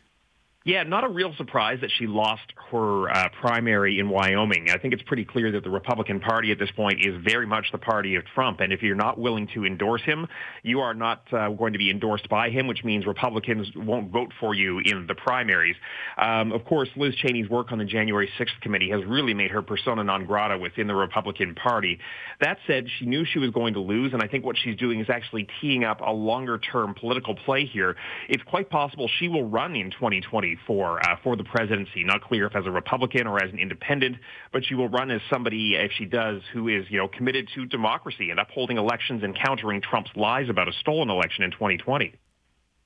Yeah, 0.68 0.84
not 0.84 1.06
a 1.06 1.08
real 1.08 1.34
surprise 1.38 1.80
that 1.80 1.92
she 1.98 2.08
lost 2.08 2.42
her 2.72 3.10
uh, 3.10 3.30
primary 3.40 4.00
in 4.00 4.10
Wyoming. 4.10 4.68
I 4.70 4.78
think 4.78 4.94
it's 4.94 5.04
pretty 5.04 5.24
clear 5.24 5.50
that 5.54 5.64
the 5.64 5.70
Republican 5.70 6.20
Party 6.20 6.52
at 6.52 6.60
this 6.60 6.72
point 6.72 7.00
is 7.00 7.16
very 7.24 7.48
much 7.48 7.68
the 7.72 7.78
party 7.78 8.16
of 8.16 8.26
Trump. 8.26 8.60
And 8.60 8.74
if 8.74 8.84
you're 8.84 8.94
not 8.94 9.18
willing 9.18 9.48
to 9.54 9.66
endorse 9.66 10.02
him, 10.02 10.28
you 10.64 10.82
are 10.82 10.94
not 10.94 11.24
uh, 11.32 11.48
going 11.52 11.72
to 11.72 11.80
be 11.80 11.90
endorsed 11.90 12.28
by 12.28 12.50
him, 12.50 12.68
which 12.68 12.84
means 12.84 13.06
Republicans 13.06 13.70
won't 13.78 14.12
vote 14.12 14.34
for 14.42 14.54
you 14.54 14.80
in 14.80 15.08
the 15.08 15.16
primaries. 15.16 15.78
Um, 16.18 16.52
of 16.52 16.66
course, 16.66 16.90
Liz 16.98 17.16
Cheney's 17.16 17.50
work 17.50 17.72
on 17.72 17.78
the 17.78 17.86
January 17.86 18.30
6th 18.38 18.60
committee 18.60 18.90
has 18.90 19.06
really 19.06 19.34
made 19.34 19.52
her 19.52 19.62
persona 19.62 20.04
non 20.04 20.26
grata 20.26 20.58
within 20.58 20.88
the 20.88 20.96
Republican 20.96 21.56
Party. 21.56 21.98
That 22.42 22.58
said, 22.68 22.88
she 23.00 23.06
knew 23.06 23.24
she 23.24 23.40
was 23.40 23.52
going 23.52 23.76
to 23.76 23.80
lose, 23.80 24.12
and 24.12 24.22
I 24.22 24.28
think 24.28 24.44
what 24.44 24.58
she's 24.62 24.76
doing 24.76 25.00
is 25.00 25.10
actually 25.10 25.48
teeing 25.62 25.86
up 25.86 26.02
a 26.02 26.12
longer-term 26.12 26.96
political 27.00 27.36
play 27.36 27.66
here. 27.66 27.96
It's 28.28 28.44
quite 28.44 28.70
possible 28.70 29.10
she 29.18 29.30
will 29.30 29.48
run 29.48 29.74
in 29.74 29.92
2020 29.92 30.57
for 30.66 31.00
uh, 31.08 31.18
for 31.24 31.36
the 31.36 31.44
presidency. 31.44 32.04
Not 32.04 32.22
clear 32.22 32.48
if 32.48 32.56
as 32.56 32.66
a 32.66 32.72
Republican 32.72 33.28
or 33.28 33.44
as 33.44 33.52
an 33.52 33.60
independent, 33.60 34.18
but 34.52 34.66
she 34.66 34.76
will 34.76 34.90
run 34.90 35.12
as 35.12 35.22
somebody, 35.30 35.76
if 35.76 35.92
she 35.92 36.06
does, 36.06 36.42
who 36.54 36.68
is 36.68 36.86
you 36.90 36.98
know 36.98 37.08
committed 37.08 37.50
to 37.56 37.66
democracy 37.66 38.30
and 38.30 38.40
upholding 38.40 38.78
elections 38.78 39.24
and 39.24 39.38
countering 39.38 39.82
Trump's 39.82 40.12
lies 40.16 40.50
about 40.50 40.68
a 40.68 40.74
stolen 40.74 41.10
election 41.10 41.44
in 41.44 41.52
2020. 41.52 42.14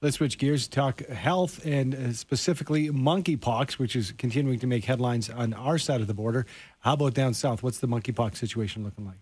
Let's 0.02 0.18
switch 0.18 0.40
gears 0.40 0.68
to 0.68 0.72
talk 0.72 1.06
health 1.10 1.64
and 1.64 1.94
uh, 1.94 2.14
specifically 2.14 2.90
monkeypox, 2.90 3.74
which 3.74 3.96
is 3.96 4.12
continuing 4.18 4.58
to 4.58 4.66
make 4.66 4.86
headlines 4.86 5.30
on 5.30 5.54
our 5.54 5.78
side 5.78 6.02
of 6.02 6.08
the 6.08 6.16
border. 6.16 6.48
How 6.80 6.94
about 6.94 7.14
down 7.14 7.36
south? 7.36 7.62
What's 7.62 7.78
the 7.78 7.88
monkeypox 7.88 8.38
situation 8.38 8.84
looking 8.84 9.06
like? 9.06 9.18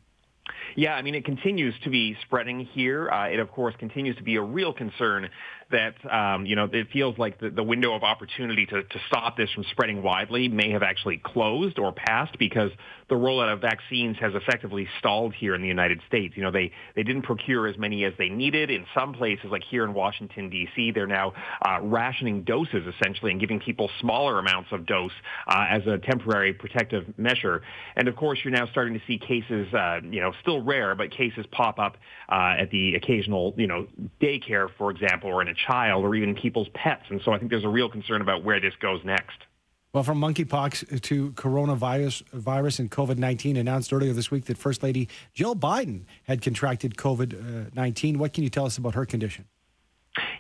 Yeah, 0.80 0.94
I 0.94 1.02
mean, 1.02 1.14
it 1.14 1.26
continues 1.26 1.76
to 1.84 1.90
be 1.90 2.16
spreading 2.22 2.62
here. 2.62 3.10
Uh, 3.10 3.28
it, 3.28 3.40
of 3.40 3.52
course, 3.52 3.76
continues 3.78 4.16
to 4.16 4.24
be 4.24 4.38
a 4.38 4.42
real 4.42 4.72
concern 4.72 5.30
that, 5.72 5.94
um, 6.12 6.46
you 6.46 6.56
know, 6.56 6.68
it 6.72 6.88
feels 6.92 7.18
like 7.18 7.40
the, 7.40 7.50
the 7.50 7.62
window 7.62 7.94
of 7.94 8.04
opportunity 8.04 8.66
to, 8.66 8.84
to 8.84 9.00
stop 9.08 9.38
this 9.38 9.52
from 9.54 9.64
spreading 9.72 10.02
widely 10.02 10.48
may 10.48 10.72
have 10.72 10.82
actually 10.82 11.22
closed 11.24 11.78
or 11.78 11.92
passed 11.92 12.38
because 12.40 12.72
the 13.08 13.16
rollout 13.16 13.54
of 13.54 13.62
vaccines 13.62 14.18
has 14.20 14.34
effectively 14.36 14.88
stalled 15.00 15.34
here 15.34 15.54
in 15.54 15.62
the 15.62 15.68
United 15.68 16.00
States. 16.08 16.36
You 16.36 16.44
know, 16.44 16.52
they, 16.52 16.72
they 16.96 17.04
didn't 17.04 17.24
procure 17.24 17.68
as 17.68 17.78
many 17.78 18.04
as 18.06 18.14
they 18.18 18.30
needed. 18.30 18.72
In 18.72 18.86
some 18.96 19.14
places, 19.14 19.46
like 19.52 19.64
here 19.70 19.84
in 19.84 19.94
Washington, 19.94 20.50
D.C., 20.50 20.92
they're 20.92 21.08
now 21.08 21.34
uh, 21.64 21.80
rationing 21.82 22.44
doses, 22.44 22.84
essentially, 22.88 23.32
and 23.32 23.40
giving 23.40 23.60
people 23.60 23.90
smaller 24.00 24.40
amounts 24.40 24.72
of 24.72 24.86
dose 24.86 25.12
uh, 25.48 25.66
as 25.70 25.86
a 25.86 25.98
temporary 25.98 26.54
protective 26.54 27.06
measure. 27.18 27.62
And, 27.96 28.08
of 28.08 28.16
course, 28.16 28.40
you're 28.44 28.54
now 28.54 28.68
starting 28.72 28.94
to 28.94 29.02
see 29.06 29.20
cases, 29.20 29.72
uh, 29.74 30.00
you 30.04 30.22
know, 30.22 30.32
still 30.42 30.62
rare, 30.70 30.96
but 30.96 31.12
cases 31.12 31.46
pop 31.52 31.80
up 31.80 31.98
uh, 32.32 32.56
at 32.60 32.70
the 32.70 32.96
occasional, 32.96 33.54
you 33.58 33.68
know, 33.68 33.88
daycare, 34.22 34.70
for 34.78 34.92
example, 34.92 35.30
or 35.30 35.42
in 35.42 35.48
a 35.48 35.56
child 35.68 36.06
or 36.06 36.16
even 36.16 36.36
people's 36.36 36.70
pets. 36.74 37.04
And 37.10 37.20
so 37.26 37.32
I 37.34 37.40
think 37.40 37.50
there's 37.50 37.66
a 37.66 37.70
real 37.70 37.90
concern 37.90 38.22
about 38.22 38.44
where 38.44 38.60
this 38.60 38.74
goes 38.80 39.02
next. 39.04 39.38
Well, 39.92 40.04
from 40.04 40.22
monkeypox 40.22 41.02
to 41.02 41.32
coronavirus 41.32 42.24
virus 42.30 42.78
and 42.78 42.92
COVID 42.92 43.18
19, 43.18 43.58
announced 43.58 43.92
earlier 43.92 44.14
this 44.14 44.30
week 44.30 44.46
that 44.46 44.58
First 44.58 44.84
Lady 44.84 45.10
Jill 45.34 45.56
Biden 45.56 46.04
had 46.26 46.44
contracted 46.44 46.96
COVID 46.96 47.74
19. 47.76 48.20
What 48.20 48.34
can 48.34 48.44
you 48.44 48.52
tell 48.52 48.68
us 48.68 48.78
about 48.78 48.94
her 48.94 49.06
condition? 49.06 49.46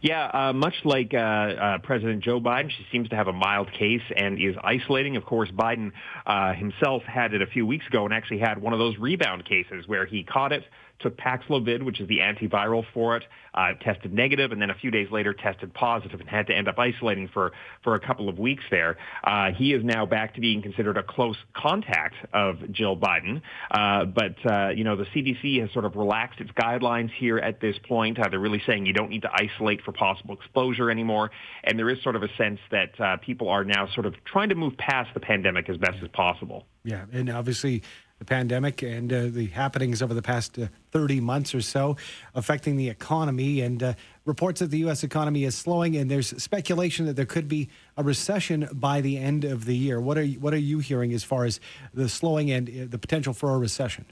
Yeah, 0.01 0.27
uh, 0.27 0.53
much 0.53 0.75
like 0.85 1.13
uh, 1.13 1.17
uh, 1.17 1.77
President 1.79 2.23
Joe 2.23 2.39
Biden, 2.39 2.71
she 2.71 2.85
seems 2.91 3.09
to 3.09 3.15
have 3.15 3.27
a 3.27 3.33
mild 3.33 3.71
case 3.73 4.01
and 4.15 4.41
is 4.41 4.55
isolating. 4.63 5.17
Of 5.17 5.25
course, 5.25 5.49
Biden 5.51 5.91
uh, 6.25 6.53
himself 6.53 7.03
had 7.03 7.33
it 7.33 7.41
a 7.41 7.47
few 7.47 7.65
weeks 7.65 7.85
ago 7.87 8.05
and 8.05 8.13
actually 8.13 8.39
had 8.39 8.61
one 8.61 8.71
of 8.71 8.79
those 8.79 8.97
rebound 8.97 9.45
cases 9.45 9.87
where 9.87 10.05
he 10.05 10.23
caught 10.23 10.53
it, 10.53 10.63
took 10.99 11.17
Paxlovid, 11.17 11.83
which 11.83 11.99
is 11.99 12.07
the 12.07 12.19
antiviral 12.19 12.85
for 12.93 13.17
it, 13.17 13.23
uh, 13.53 13.73
tested 13.81 14.13
negative, 14.13 14.51
and 14.51 14.61
then 14.61 14.69
a 14.69 14.75
few 14.75 14.91
days 14.91 15.09
later 15.11 15.33
tested 15.33 15.73
positive 15.73 16.19
and 16.19 16.29
had 16.29 16.47
to 16.47 16.53
end 16.53 16.67
up 16.67 16.77
isolating 16.77 17.27
for, 17.27 17.51
for 17.83 17.95
a 17.95 17.99
couple 17.99 18.29
of 18.29 18.37
weeks 18.37 18.63
there. 18.69 18.97
Uh, 19.23 19.51
he 19.51 19.73
is 19.73 19.83
now 19.83 20.05
back 20.05 20.35
to 20.35 20.41
being 20.41 20.61
considered 20.61 20.97
a 20.97 21.03
close 21.03 21.37
contact 21.53 22.15
of 22.33 22.71
Jill 22.71 22.97
Biden. 22.97 23.41
Uh, 23.71 24.05
but, 24.05 24.35
uh, 24.45 24.69
you 24.69 24.83
know, 24.83 24.95
the 24.95 25.05
CDC 25.05 25.61
has 25.61 25.71
sort 25.71 25.85
of 25.85 25.95
relaxed 25.95 26.39
its 26.39 26.51
guidelines 26.51 27.11
here 27.17 27.37
at 27.37 27.59
this 27.59 27.75
point. 27.87 28.19
Uh, 28.19 28.27
they're 28.29 28.39
really 28.39 28.61
saying 28.65 28.85
you 28.85 28.93
don't 28.93 29.09
need 29.09 29.23
to 29.23 29.31
isolate 29.33 29.81
for 29.83 29.91
possible 29.91 30.35
exposure 30.35 30.91
anymore. 30.91 31.31
And 31.63 31.77
there 31.77 31.89
is 31.89 32.01
sort 32.03 32.15
of 32.15 32.23
a 32.23 32.29
sense 32.37 32.59
that 32.71 32.99
uh, 32.99 33.17
people 33.17 33.49
are 33.49 33.63
now 33.63 33.87
sort 33.93 34.05
of 34.05 34.13
trying 34.25 34.49
to 34.49 34.55
move 34.55 34.77
past 34.77 35.13
the 35.13 35.19
pandemic 35.19 35.69
as 35.69 35.77
best 35.77 35.97
as 36.03 36.09
possible. 36.09 36.65
Yeah, 36.83 37.05
and 37.11 37.29
obviously 37.29 37.83
the 38.19 38.25
pandemic 38.25 38.83
and 38.83 39.11
uh, 39.11 39.27
the 39.27 39.47
happenings 39.47 40.01
over 40.01 40.13
the 40.13 40.21
past 40.21 40.59
uh, 40.59 40.67
30 40.91 41.21
months 41.21 41.55
or 41.55 41.61
so 41.61 41.97
affecting 42.35 42.75
the 42.75 42.89
economy 42.89 43.61
and 43.61 43.81
uh, 43.81 43.93
reports 44.25 44.59
that 44.59 44.67
the 44.67 44.79
U.S. 44.79 45.03
economy 45.03 45.45
is 45.45 45.55
slowing 45.55 45.95
and 45.95 46.11
there's 46.11 46.29
speculation 46.41 47.05
that 47.05 47.15
there 47.15 47.25
could 47.25 47.47
be 47.47 47.69
a 47.97 48.03
recession 48.03 48.67
by 48.73 49.01
the 49.01 49.17
end 49.17 49.45
of 49.45 49.65
the 49.65 49.75
year. 49.75 49.99
What 49.99 50.17
are 50.17 50.23
you, 50.23 50.39
what 50.39 50.53
are 50.53 50.57
you 50.57 50.79
hearing 50.79 51.13
as 51.13 51.23
far 51.23 51.45
as 51.45 51.59
the 51.93 52.09
slowing 52.09 52.51
and 52.51 52.69
uh, 52.69 52.85
the 52.89 52.99
potential 52.99 53.33
for 53.33 53.55
a 53.55 53.57
recession? 53.57 54.05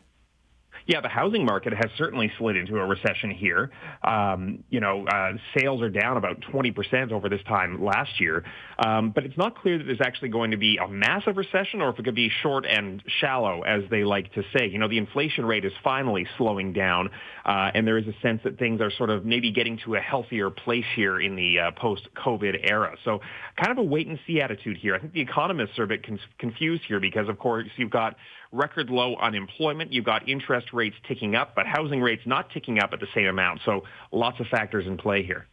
Yeah, 0.87 1.01
the 1.01 1.09
housing 1.09 1.43
market 1.43 1.73
has 1.73 1.91
certainly 1.97 2.31
slid 2.37 2.55
into 2.55 2.77
a 2.77 2.85
recession 2.85 3.29
here. 3.29 3.71
Um, 4.05 4.63
you 4.69 4.79
know, 4.79 5.05
uh, 5.05 5.33
sales 5.57 5.81
are 5.81 5.89
down 5.89 6.15
about 6.15 6.39
20% 6.39 7.11
over 7.11 7.27
this 7.27 7.43
time 7.43 7.83
last 7.83 8.21
year. 8.21 8.45
Um, 8.79 9.11
but 9.11 9.25
it's 9.25 9.37
not 9.37 9.57
clear 9.57 9.77
that 9.77 9.83
there's 9.83 9.99
actually 9.99 10.29
going 10.29 10.51
to 10.51 10.57
be 10.57 10.77
a 10.77 10.87
massive 10.87 11.35
recession 11.35 11.81
or 11.81 11.89
if 11.89 11.99
it 11.99 12.05
could 12.05 12.15
be 12.15 12.31
short 12.41 12.65
and 12.65 13.03
shallow, 13.19 13.63
as 13.63 13.83
they 13.89 14.05
like 14.05 14.31
to 14.35 14.43
say. 14.55 14.67
You 14.67 14.79
know, 14.79 14.87
the 14.87 14.97
inflation 14.97 15.45
rate 15.45 15.65
is 15.65 15.73
finally 15.83 16.25
slowing 16.37 16.71
down, 16.71 17.09
uh, 17.45 17.71
and 17.73 17.85
there 17.85 17.97
is 17.97 18.07
a 18.07 18.13
sense 18.21 18.39
that 18.45 18.57
things 18.57 18.79
are 18.79 18.91
sort 18.91 19.09
of 19.09 19.25
maybe 19.25 19.51
getting 19.51 19.79
to 19.79 19.95
a 19.95 19.99
healthier 19.99 20.49
place 20.49 20.85
here 20.95 21.19
in 21.19 21.35
the 21.35 21.59
uh, 21.59 21.71
post-COVID 21.71 22.71
era. 22.71 22.95
So 23.03 23.19
kind 23.61 23.71
of 23.71 23.77
a 23.77 23.83
wait-and-see 23.83 24.39
attitude 24.39 24.77
here. 24.77 24.95
I 24.95 24.99
think 24.99 25.11
the 25.11 25.21
economists 25.21 25.77
are 25.79 25.83
a 25.83 25.87
bit 25.87 26.05
con- 26.05 26.19
confused 26.37 26.83
here 26.87 27.01
because, 27.01 27.27
of 27.27 27.39
course, 27.39 27.67
you've 27.75 27.91
got 27.91 28.15
record 28.51 28.89
low 28.89 29.15
unemployment. 29.15 29.93
You've 29.93 30.05
got 30.05 30.27
interest 30.27 30.73
rates 30.73 30.95
ticking 31.07 31.35
up, 31.35 31.55
but 31.55 31.65
housing 31.65 32.01
rates 32.01 32.23
not 32.25 32.49
ticking 32.51 32.79
up 32.79 32.93
at 32.93 32.99
the 32.99 33.07
same 33.13 33.27
amount. 33.27 33.61
So 33.65 33.83
lots 34.11 34.39
of 34.39 34.47
factors 34.47 34.85
in 34.87 34.97
play 34.97 35.23
here. 35.23 35.47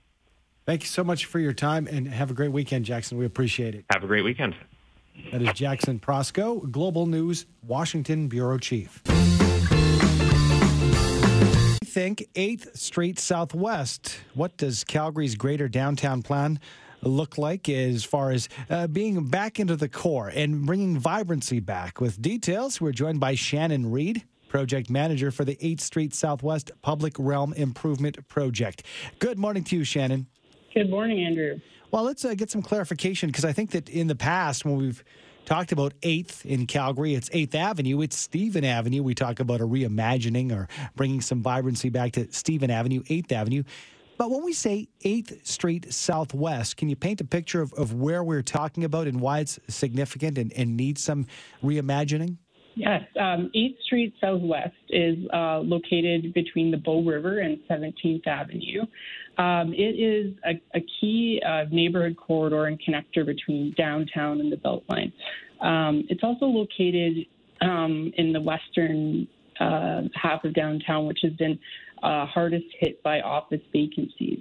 Thank 0.66 0.82
you 0.82 0.88
so 0.88 1.04
much 1.04 1.26
for 1.26 1.38
your 1.38 1.52
time 1.52 1.86
and 1.86 2.08
have 2.08 2.30
a 2.30 2.34
great 2.34 2.52
weekend, 2.52 2.86
Jackson. 2.86 3.18
We 3.18 3.26
appreciate 3.26 3.74
it. 3.74 3.84
Have 3.92 4.02
a 4.02 4.06
great 4.06 4.24
weekend. 4.24 4.54
That 5.30 5.42
is 5.42 5.52
Jackson 5.52 6.00
Proskow, 6.00 6.70
Global 6.70 7.06
News, 7.06 7.46
Washington 7.62 8.28
Bureau 8.28 8.58
Chief. 8.58 9.02
Think 11.84 12.28
8th 12.34 12.76
Street 12.76 13.20
Southwest. 13.20 14.18
What 14.34 14.56
does 14.56 14.82
Calgary's 14.82 15.36
greater 15.36 15.68
downtown 15.68 16.22
plan 16.22 16.58
look 17.06 17.38
like 17.38 17.68
as 17.68 18.04
far 18.04 18.30
as 18.30 18.48
uh, 18.70 18.86
being 18.86 19.24
back 19.26 19.60
into 19.60 19.76
the 19.76 19.88
core 19.88 20.28
and 20.28 20.66
bringing 20.66 20.98
vibrancy 20.98 21.60
back? 21.60 22.00
With 22.00 22.20
details, 22.20 22.80
we're 22.80 22.92
joined 22.92 23.20
by 23.20 23.34
Shannon 23.34 23.90
Reed 23.90 24.24
project 24.48 24.88
manager 24.88 25.32
for 25.32 25.44
the 25.44 25.56
8th 25.56 25.80
Street 25.80 26.14
Southwest 26.14 26.70
Public 26.80 27.14
Realm 27.18 27.52
Improvement 27.54 28.28
Project. 28.28 28.84
Good 29.18 29.36
morning 29.36 29.64
to 29.64 29.76
you, 29.76 29.82
Shannon. 29.82 30.28
Good 30.72 30.90
morning, 30.90 31.24
Andrew. 31.24 31.58
Well, 31.90 32.04
let's 32.04 32.24
uh, 32.24 32.34
get 32.34 32.50
some 32.50 32.62
clarification 32.62 33.30
because 33.30 33.44
I 33.44 33.52
think 33.52 33.72
that 33.72 33.88
in 33.88 34.06
the 34.06 34.14
past, 34.14 34.64
when 34.64 34.76
we've 34.76 35.02
talked 35.44 35.72
about 35.72 35.92
8th 36.00 36.44
in 36.44 36.66
Calgary, 36.66 37.14
it's 37.14 37.28
8th 37.30 37.54
Avenue, 37.54 38.00
it's 38.00 38.16
Stephen 38.16 38.64
Avenue. 38.64 39.02
We 39.02 39.14
talk 39.14 39.40
about 39.40 39.60
a 39.60 39.66
reimagining 39.66 40.52
or 40.52 40.68
bringing 40.96 41.20
some 41.20 41.42
vibrancy 41.42 41.88
back 41.88 42.12
to 42.12 42.30
Stephen 42.32 42.70
Avenue, 42.70 43.02
8th 43.04 43.32
Avenue. 43.32 43.62
But 44.16 44.30
when 44.30 44.44
we 44.44 44.52
say 44.52 44.88
8th 45.04 45.46
Street 45.46 45.92
Southwest, 45.92 46.76
can 46.76 46.88
you 46.88 46.96
paint 46.96 47.20
a 47.20 47.24
picture 47.24 47.60
of, 47.60 47.72
of 47.74 47.94
where 47.94 48.22
we're 48.22 48.42
talking 48.42 48.84
about 48.84 49.06
and 49.06 49.20
why 49.20 49.40
it's 49.40 49.58
significant 49.68 50.38
and, 50.38 50.52
and 50.52 50.76
needs 50.76 51.02
some 51.02 51.26
reimagining? 51.62 52.36
Yes, 52.76 53.02
um, 53.20 53.50
8th 53.54 53.80
Street 53.84 54.14
Southwest 54.20 54.74
is 54.88 55.16
uh, 55.32 55.60
located 55.60 56.34
between 56.34 56.70
the 56.70 56.76
Bow 56.76 57.02
River 57.02 57.38
and 57.40 57.58
17th 57.70 58.26
Avenue. 58.26 58.82
Um, 59.38 59.72
it 59.72 59.98
is 59.98 60.34
a, 60.44 60.60
a 60.76 60.84
key 61.00 61.40
uh, 61.46 61.64
neighborhood 61.70 62.16
corridor 62.16 62.66
and 62.66 62.80
connector 62.80 63.24
between 63.24 63.74
downtown 63.76 64.40
and 64.40 64.50
the 64.50 64.56
Beltline. 64.56 65.12
Um, 65.60 66.04
it's 66.08 66.22
also 66.24 66.46
located 66.46 67.26
um, 67.60 68.12
in 68.16 68.32
the 68.32 68.40
western 68.40 69.28
uh, 69.60 70.02
half 70.14 70.44
of 70.44 70.54
downtown, 70.54 71.06
which 71.06 71.20
has 71.22 71.32
been 71.34 71.58
uh, 72.02 72.26
hardest 72.26 72.66
hit 72.80 73.02
by 73.02 73.20
office 73.20 73.62
vacancies. 73.72 74.40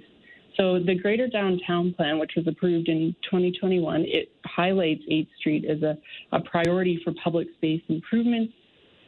So 0.56 0.78
the 0.78 0.94
Greater 0.94 1.26
Downtown 1.26 1.94
Plan, 1.94 2.18
which 2.18 2.32
was 2.36 2.46
approved 2.46 2.88
in 2.88 3.14
2021, 3.24 4.04
it 4.06 4.30
highlights 4.44 5.02
8th 5.10 5.28
Street 5.38 5.64
as 5.64 5.82
a, 5.82 5.98
a 6.32 6.40
priority 6.40 7.00
for 7.02 7.12
public 7.22 7.48
space 7.56 7.82
improvements 7.88 8.52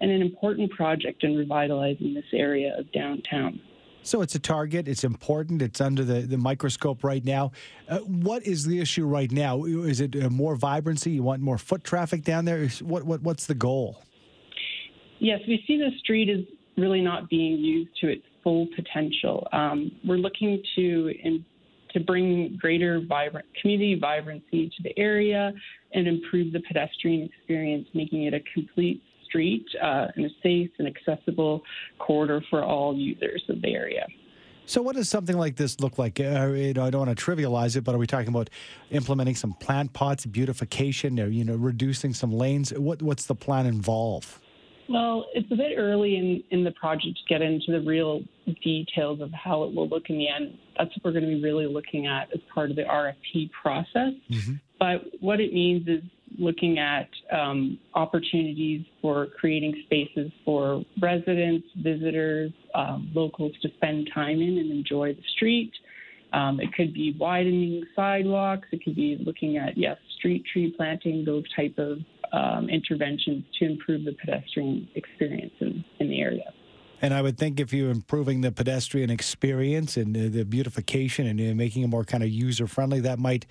and 0.01 0.11
an 0.11 0.23
important 0.23 0.71
project 0.73 1.23
in 1.23 1.37
revitalizing 1.37 2.15
this 2.15 2.25
area 2.33 2.75
of 2.77 2.91
downtown. 2.93 3.61
So 4.03 4.23
it's 4.23 4.37
a 4.37 4.39
target. 4.39 4.87
It's 4.87 5.03
important. 5.03 5.63
It's 5.63 5.81
under 5.81 6.05
the, 6.05 6.21
the 6.21 6.39
microscope 6.39 7.03
right 7.03 7.25
now. 7.25 7.51
Uh, 7.89 7.99
what 7.99 8.47
is 8.47 8.65
the 8.65 8.79
issue 8.79 9.05
right 9.05 9.31
now? 9.31 9.65
Is 9.65 10.01
it 10.01 10.15
uh, 10.15 10.31
more 10.31 10.55
vibrancy? 10.55 11.11
You 11.11 11.25
want 11.25 11.43
more 11.43 11.59
foot 11.59 11.83
traffic 11.83 12.23
down 12.23 12.45
there? 12.45 12.69
What, 12.83 13.05
what 13.05 13.23
what's 13.23 13.47
the 13.47 13.57
goal? 13.57 14.06
Yes, 15.19 15.41
we 15.49 15.63
see 15.67 15.79
the 15.79 15.91
street 15.99 16.29
is 16.29 16.45
really 16.77 17.01
not 17.01 17.29
being 17.31 17.59
used 17.59 17.91
to 18.01 18.09
its 18.09 18.23
full 18.43 18.69
potential. 18.77 19.47
Um, 19.53 19.91
we're 20.05 20.19
looking 20.19 20.63
to 20.77 21.13
in, 21.23 21.45
to 21.93 22.01
bring 22.01 22.59
greater 22.61 23.01
vibrant 23.09 23.47
community 23.61 23.99
vibrancy 23.99 24.69
to 24.69 24.83
the 24.83 24.97
area 24.99 25.53
and 25.95 26.07
improve 26.07 26.53
the 26.53 26.61
pedestrian 26.61 27.23
experience, 27.23 27.89
making 27.95 28.25
it 28.25 28.35
a 28.35 28.41
complete 28.53 29.03
street 29.25 29.67
uh, 29.83 30.07
and 30.15 30.27
a 30.27 30.29
safe 30.43 30.71
and 30.79 30.87
accessible 30.87 31.63
corridor 31.99 32.43
for 32.51 32.63
all 32.63 32.95
users 32.95 33.43
of 33.49 33.61
the 33.63 33.75
area. 33.75 34.07
So, 34.69 34.83
what 34.83 34.97
does 34.97 35.09
something 35.09 35.39
like 35.39 35.57
this 35.57 35.81
look 35.81 35.97
like? 35.97 36.19
Uh, 36.19 36.49
you 36.49 36.75
know, 36.75 36.85
I 36.85 36.91
don't 36.91 37.07
want 37.07 37.17
to 37.17 37.25
trivialize 37.25 37.77
it, 37.77 37.83
but 37.83 37.95
are 37.95 37.99
we 37.99 38.07
talking 38.07 38.29
about 38.29 38.51
implementing 38.91 39.37
some 39.37 39.53
plant 39.55 39.93
pots, 39.93 40.27
beautification, 40.27 41.21
or 41.21 41.29
you 41.29 41.45
know, 41.45 41.55
reducing 41.55 42.13
some 42.13 42.33
lanes? 42.33 42.73
What, 42.73 43.01
what's 43.01 43.27
the 43.27 43.37
plan 43.37 43.67
involve? 43.67 44.41
Well, 44.89 45.27
it's 45.35 45.51
a 45.51 45.57
bit 45.57 45.77
early 45.77 46.17
in, 46.17 46.43
in 46.51 46.65
the 46.65 46.71
project 46.73 47.19
to 47.19 47.35
get 47.35 47.43
into 47.43 47.73
the 47.73 47.81
real 47.81 48.23
details 48.63 49.21
of 49.21 49.33
how 49.33 49.65
it 49.65 49.75
will 49.75 49.89
look 49.89 50.05
in 50.09 50.19
the 50.19 50.29
end. 50.29 50.59
That's 50.79 50.91
what 50.97 51.05
we're 51.05 51.21
going 51.21 51.31
to 51.31 51.37
be 51.37 51.43
really 51.43 51.67
looking 51.67 52.07
at 52.07 52.33
as 52.33 52.41
part 52.55 52.71
of 52.71 52.77
the 52.77 52.83
RFP 52.83 53.51
process. 53.51 54.13
Mm-hmm. 54.31 54.55
But 54.79 55.21
what 55.21 55.41
it 55.41 55.53
means 55.53 55.89
is 55.89 56.03
looking 56.39 56.79
at 56.79 57.09
um, 57.33 57.79
opportunities 57.95 58.85
for 59.01 59.29
creating 59.39 59.83
spaces 59.87 60.31
for 60.45 60.85
residents, 61.01 61.67
visitors, 61.83 62.53
um, 62.75 63.11
locals 63.15 63.53
to 63.63 63.69
spend 63.77 64.11
time 64.15 64.41
in 64.41 64.59
and 64.59 64.71
enjoy 64.71 65.15
the 65.15 65.23
street. 65.35 65.73
Um, 66.33 66.61
it 66.61 66.73
could 66.75 66.93
be 66.93 67.17
widening 67.19 67.85
sidewalks. 67.95 68.69
It 68.73 68.85
could 68.85 68.97
be 68.97 69.17
looking 69.25 69.57
at 69.57 69.79
yes, 69.79 69.97
street 70.19 70.45
tree 70.53 70.75
planting, 70.77 71.25
those 71.25 71.45
type 71.55 71.79
of 71.79 71.99
um, 72.33 72.69
interventions 72.69 73.45
to 73.59 73.67
improve 73.67 74.05
the 74.05 74.13
pedestrian 74.13 74.89
experience 74.95 75.53
in, 75.61 75.85
in 76.01 76.09
the 76.09 76.21
area. 76.21 76.53
And 77.03 77.13
I 77.13 77.21
would 77.21 77.37
think 77.37 77.61
if 77.61 77.75
you're 77.75 77.91
improving 77.91 78.41
the 78.41 78.51
pedestrian 78.51 79.11
experience 79.11 79.99
and 79.99 80.15
the 80.17 80.45
beautification 80.45 81.27
and 81.27 81.57
making 81.57 81.83
it 81.83 81.89
more 81.89 82.05
kind 82.05 82.23
of 82.23 82.31
user 82.31 82.67
friendly, 82.67 83.01
that 83.01 83.19
might 83.19 83.45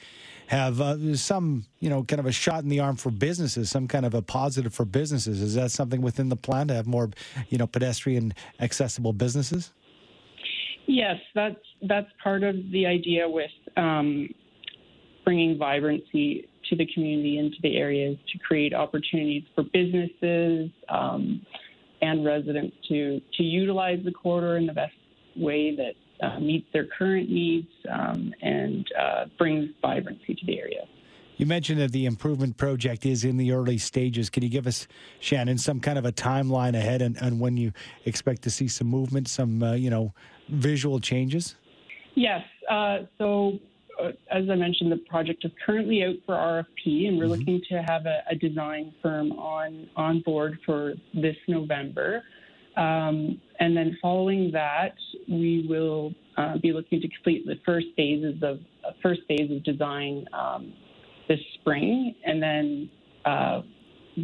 have 0.47 0.81
uh, 0.81 1.15
some, 1.15 1.65
you 1.79 1.89
know, 1.89 2.03
kind 2.03 2.19
of 2.19 2.25
a 2.25 2.31
shot 2.31 2.63
in 2.63 2.69
the 2.69 2.79
arm 2.79 2.95
for 2.95 3.11
businesses, 3.11 3.69
some 3.69 3.87
kind 3.87 4.05
of 4.05 4.15
a 4.15 4.21
positive 4.21 4.73
for 4.73 4.83
businesses. 4.83 5.41
Is 5.41 5.53
that 5.53 5.69
something 5.69 6.01
within 6.01 6.29
the 6.29 6.35
plan 6.35 6.67
to 6.69 6.73
have 6.73 6.87
more, 6.87 7.11
you 7.49 7.59
know, 7.59 7.67
pedestrian 7.67 8.33
accessible 8.59 9.13
businesses? 9.13 9.71
Yes, 10.87 11.17
that's 11.33 11.55
that's 11.83 12.09
part 12.23 12.43
of 12.43 12.55
the 12.71 12.85
idea 12.85 13.29
with 13.29 13.51
um, 13.77 14.27
bringing 15.23 15.57
vibrancy 15.57 16.47
to 16.69 16.75
the 16.75 16.85
community 16.93 17.37
into 17.37 17.57
the 17.61 17.77
areas 17.77 18.17
to 18.31 18.39
create 18.39 18.73
opportunities 18.73 19.43
for 19.53 19.63
businesses 19.63 20.69
um, 20.89 21.45
and 22.01 22.25
residents 22.25 22.75
to 22.87 23.21
to 23.33 23.43
utilize 23.43 23.99
the 24.03 24.11
corridor 24.11 24.57
in 24.57 24.65
the 24.65 24.73
best 24.73 24.93
way 25.35 25.75
that 25.75 25.93
uh, 26.25 26.39
meets 26.39 26.65
their 26.73 26.87
current 26.97 27.29
needs 27.29 27.67
um, 27.91 28.33
and 28.41 28.85
uh, 28.99 29.25
brings 29.37 29.69
vibrancy 29.81 30.33
to 30.33 30.45
the 30.45 30.59
area. 30.59 30.85
You 31.37 31.45
mentioned 31.45 31.81
that 31.81 31.91
the 31.91 32.05
improvement 32.05 32.55
project 32.55 33.05
is 33.05 33.25
in 33.25 33.35
the 33.35 33.51
early 33.51 33.77
stages. 33.77 34.29
Can 34.29 34.41
you 34.43 34.49
give 34.49 34.67
us, 34.67 34.87
Shannon, 35.19 35.57
some 35.57 35.81
kind 35.81 35.97
of 35.97 36.05
a 36.05 36.11
timeline 36.11 36.75
ahead 36.77 37.01
and, 37.01 37.17
and 37.21 37.41
when 37.41 37.57
you 37.57 37.73
expect 38.05 38.43
to 38.43 38.49
see 38.49 38.69
some 38.69 38.87
movement, 38.87 39.27
some 39.27 39.61
uh, 39.61 39.73
you 39.73 39.89
know 39.89 40.13
visual 40.47 40.99
changes? 40.99 41.55
Yes. 42.15 42.43
Uh, 42.69 42.99
so 43.17 43.59
as 44.31 44.49
I 44.49 44.55
mentioned, 44.55 44.91
the 44.91 45.01
project 45.09 45.45
is 45.45 45.51
currently 45.65 46.03
out 46.03 46.15
for 46.25 46.35
RFP, 46.35 47.07
and 47.07 47.17
we're 47.17 47.23
mm-hmm. 47.23 47.31
looking 47.31 47.61
to 47.69 47.83
have 47.87 48.05
a, 48.05 48.23
a, 48.29 48.35
design 48.35 48.93
firm 49.01 49.31
on 49.33 49.89
on 49.95 50.21
board 50.21 50.59
for 50.65 50.93
this 51.13 51.35
November. 51.47 52.23
Um, 52.77 53.39
and 53.59 53.75
then 53.75 53.97
following 54.01 54.51
that, 54.51 54.95
we 55.29 55.65
will 55.69 56.13
uh, 56.37 56.57
be 56.57 56.73
looking 56.73 56.99
to 57.01 57.07
complete 57.07 57.45
the 57.45 57.55
first 57.65 57.87
phases 57.95 58.35
of 58.43 58.59
uh, 58.85 58.91
first 59.01 59.21
phase 59.27 59.49
of 59.49 59.63
design 59.63 60.25
um, 60.33 60.73
this 61.27 61.39
spring, 61.59 62.15
and 62.25 62.41
then 62.41 62.89
uh, 63.25 63.61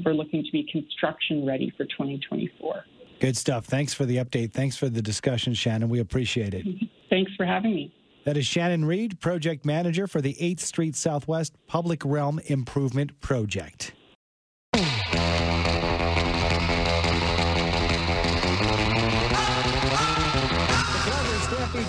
we're 0.06 0.14
looking 0.14 0.44
to 0.44 0.52
be 0.52 0.68
construction 0.72 1.46
ready 1.46 1.72
for 1.78 1.86
2024. 1.86 2.84
Good 3.20 3.38
stuff. 3.38 3.66
Thanks 3.66 3.94
for 3.94 4.06
the 4.06 4.18
update. 4.18 4.52
Thanks 4.52 4.76
for 4.76 4.90
the 4.90 5.02
discussion, 5.02 5.54
Shannon. 5.54 5.90
We 5.90 6.00
appreciate 6.00 6.54
it. 6.54 6.66
Thanks 7.10 7.32
for 7.36 7.46
having 7.46 7.76
me. 7.76 7.94
That 8.24 8.38
is 8.38 8.46
Shannon 8.46 8.86
Reed, 8.86 9.20
project 9.20 9.66
manager 9.66 10.06
for 10.06 10.22
the 10.22 10.36
8th 10.36 10.60
Street 10.60 10.96
Southwest 10.96 11.56
Public 11.66 12.06
Realm 12.06 12.40
Improvement 12.46 13.20
Project. 13.20 13.94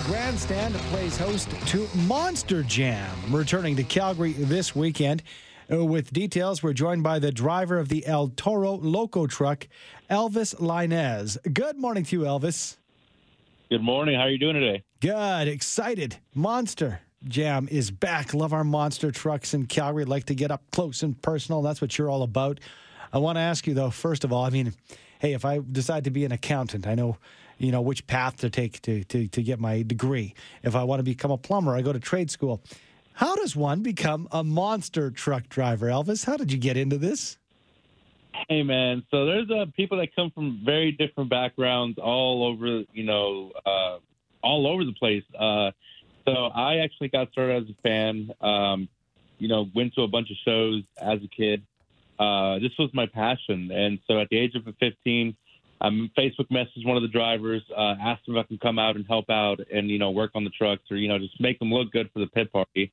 Grandstand 0.05 0.73
plays 0.75 1.17
host 1.17 1.49
to 1.67 1.87
Monster 2.07 2.63
Jam, 2.63 3.15
returning 3.29 3.75
to 3.75 3.83
Calgary 3.83 4.33
this 4.33 4.75
weekend. 4.75 5.23
With 5.69 6.11
details, 6.11 6.61
we're 6.61 6.73
joined 6.73 7.03
by 7.03 7.19
the 7.19 7.31
driver 7.31 7.77
of 7.77 7.89
the 7.89 8.05
El 8.05 8.29
Toro 8.29 8.73
Loco 8.73 9.27
truck, 9.27 9.67
Elvis 10.09 10.55
Lainez. 10.55 11.37
Good 11.53 11.77
morning 11.77 12.03
to 12.05 12.19
you, 12.19 12.23
Elvis. 12.23 12.77
Good 13.73 13.81
morning. 13.81 14.13
How 14.13 14.25
are 14.25 14.29
you 14.29 14.37
doing 14.37 14.53
today? 14.53 14.83
Good. 14.99 15.47
Excited. 15.47 16.17
Monster 16.35 16.99
Jam 17.23 17.67
is 17.71 17.89
back. 17.89 18.35
Love 18.35 18.53
our 18.53 18.63
monster 18.63 19.09
trucks 19.09 19.55
in 19.55 19.65
Calgary. 19.65 20.05
Like 20.05 20.25
to 20.25 20.35
get 20.35 20.51
up 20.51 20.61
close 20.71 21.01
and 21.01 21.19
personal. 21.19 21.63
That's 21.63 21.81
what 21.81 21.97
you're 21.97 22.07
all 22.07 22.21
about. 22.21 22.59
I 23.11 23.17
want 23.17 23.37
to 23.37 23.39
ask 23.39 23.65
you 23.65 23.73
though. 23.73 23.89
First 23.89 24.23
of 24.23 24.31
all, 24.31 24.45
I 24.45 24.51
mean, 24.51 24.75
hey, 25.17 25.33
if 25.33 25.43
I 25.43 25.59
decide 25.71 26.03
to 26.03 26.11
be 26.11 26.23
an 26.23 26.31
accountant, 26.31 26.85
I 26.85 26.93
know 26.93 27.17
you 27.57 27.71
know 27.71 27.81
which 27.81 28.05
path 28.05 28.37
to 28.41 28.51
take 28.51 28.79
to, 28.83 29.03
to, 29.05 29.27
to 29.29 29.41
get 29.41 29.59
my 29.59 29.81
degree. 29.81 30.35
If 30.61 30.75
I 30.75 30.83
want 30.83 30.99
to 30.99 31.03
become 31.03 31.31
a 31.31 31.37
plumber, 31.39 31.75
I 31.75 31.81
go 31.81 31.93
to 31.93 31.99
trade 31.99 32.29
school. 32.29 32.61
How 33.13 33.35
does 33.37 33.55
one 33.55 33.81
become 33.81 34.27
a 34.31 34.43
monster 34.43 35.09
truck 35.09 35.49
driver, 35.49 35.87
Elvis? 35.87 36.25
How 36.25 36.37
did 36.37 36.51
you 36.51 36.59
get 36.59 36.77
into 36.77 36.99
this? 36.99 37.39
Hey 38.49 38.63
man, 38.63 39.03
so 39.11 39.25
there's 39.25 39.49
uh, 39.49 39.65
people 39.75 39.99
that 39.99 40.15
come 40.15 40.31
from 40.31 40.61
very 40.65 40.91
different 40.91 41.29
backgrounds, 41.29 41.97
all 41.97 42.45
over, 42.45 42.83
you 42.91 43.03
know, 43.03 43.51
uh, 43.65 43.97
all 44.41 44.67
over 44.67 44.83
the 44.83 44.93
place. 44.93 45.23
Uh, 45.37 45.71
so 46.25 46.31
I 46.31 46.77
actually 46.77 47.09
got 47.09 47.31
started 47.31 47.63
as 47.63 47.69
a 47.69 47.81
fan. 47.81 48.31
Um, 48.41 48.89
you 49.37 49.47
know, 49.47 49.69
went 49.75 49.93
to 49.95 50.01
a 50.01 50.07
bunch 50.07 50.29
of 50.31 50.37
shows 50.45 50.83
as 51.01 51.19
a 51.23 51.27
kid. 51.27 51.63
Uh, 52.19 52.59
this 52.59 52.71
was 52.79 52.89
my 52.93 53.05
passion, 53.05 53.71
and 53.71 53.99
so 54.07 54.19
at 54.19 54.29
the 54.29 54.37
age 54.37 54.55
of 54.55 54.63
15, 54.79 55.35
I 55.81 55.87
um, 55.87 56.09
Facebook 56.17 56.47
messaged 56.49 56.85
one 56.85 56.95
of 56.95 57.03
the 57.03 57.09
drivers, 57.09 57.61
uh, 57.75 57.95
asked 58.01 58.27
him 58.27 58.37
if 58.37 58.45
I 58.45 58.47
can 58.47 58.57
come 58.57 58.79
out 58.79 58.95
and 58.95 59.05
help 59.07 59.29
out, 59.29 59.59
and 59.71 59.89
you 59.89 59.99
know, 59.99 60.11
work 60.11 60.31
on 60.35 60.43
the 60.43 60.49
trucks 60.51 60.83
or 60.89 60.97
you 60.97 61.07
know, 61.07 61.19
just 61.19 61.39
make 61.39 61.59
them 61.59 61.71
look 61.71 61.91
good 61.91 62.09
for 62.13 62.19
the 62.19 62.27
pit 62.27 62.51
party. 62.51 62.91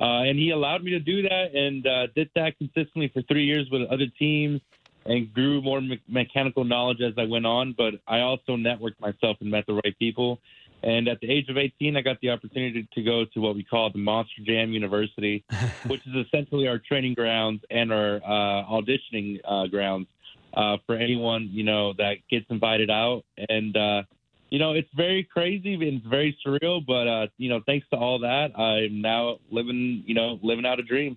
Uh, 0.00 0.22
and 0.22 0.38
he 0.38 0.50
allowed 0.50 0.84
me 0.84 0.92
to 0.92 1.00
do 1.00 1.22
that, 1.22 1.54
and 1.54 1.86
uh, 1.86 2.06
did 2.14 2.30
that 2.36 2.56
consistently 2.58 3.10
for 3.12 3.22
three 3.22 3.44
years 3.44 3.68
with 3.70 3.82
other 3.90 4.06
teams 4.18 4.60
and 5.08 5.32
grew 5.32 5.60
more 5.62 5.80
me- 5.80 6.00
mechanical 6.06 6.64
knowledge 6.64 7.00
as 7.00 7.14
I 7.16 7.24
went 7.24 7.46
on. 7.46 7.74
But 7.76 7.94
I 8.06 8.20
also 8.20 8.56
networked 8.56 9.00
myself 9.00 9.38
and 9.40 9.50
met 9.50 9.66
the 9.66 9.74
right 9.74 9.98
people. 9.98 10.38
And 10.82 11.08
at 11.08 11.18
the 11.20 11.28
age 11.28 11.48
of 11.48 11.56
18, 11.56 11.96
I 11.96 12.02
got 12.02 12.20
the 12.20 12.30
opportunity 12.30 12.86
to 12.94 13.02
go 13.02 13.24
to 13.34 13.40
what 13.40 13.56
we 13.56 13.64
call 13.64 13.90
the 13.90 13.98
Monster 13.98 14.42
Jam 14.46 14.70
University, 14.70 15.44
which 15.86 16.02
is 16.06 16.26
essentially 16.26 16.68
our 16.68 16.78
training 16.78 17.14
grounds 17.14 17.62
and 17.70 17.92
our 17.92 18.16
uh, 18.16 18.64
auditioning 18.70 19.40
uh, 19.44 19.66
grounds 19.66 20.06
uh, 20.54 20.76
for 20.86 20.94
anyone 20.94 21.48
you 21.50 21.64
know 21.64 21.94
that 21.94 22.16
gets 22.30 22.46
invited 22.50 22.90
out. 22.90 23.24
And 23.48 23.76
uh, 23.76 24.02
you 24.50 24.58
know, 24.58 24.72
it's 24.72 24.88
very 24.94 25.24
crazy 25.24 25.74
and 25.74 25.82
it's 25.82 26.06
very 26.06 26.36
surreal. 26.46 26.84
But 26.86 27.08
uh, 27.08 27.26
you 27.38 27.48
know, 27.48 27.60
thanks 27.66 27.86
to 27.90 27.96
all 27.96 28.20
that, 28.20 28.56
I'm 28.58 29.00
now 29.00 29.38
living 29.50 30.04
you 30.06 30.14
know 30.14 30.38
living 30.42 30.66
out 30.66 30.78
a 30.78 30.84
dream. 30.84 31.16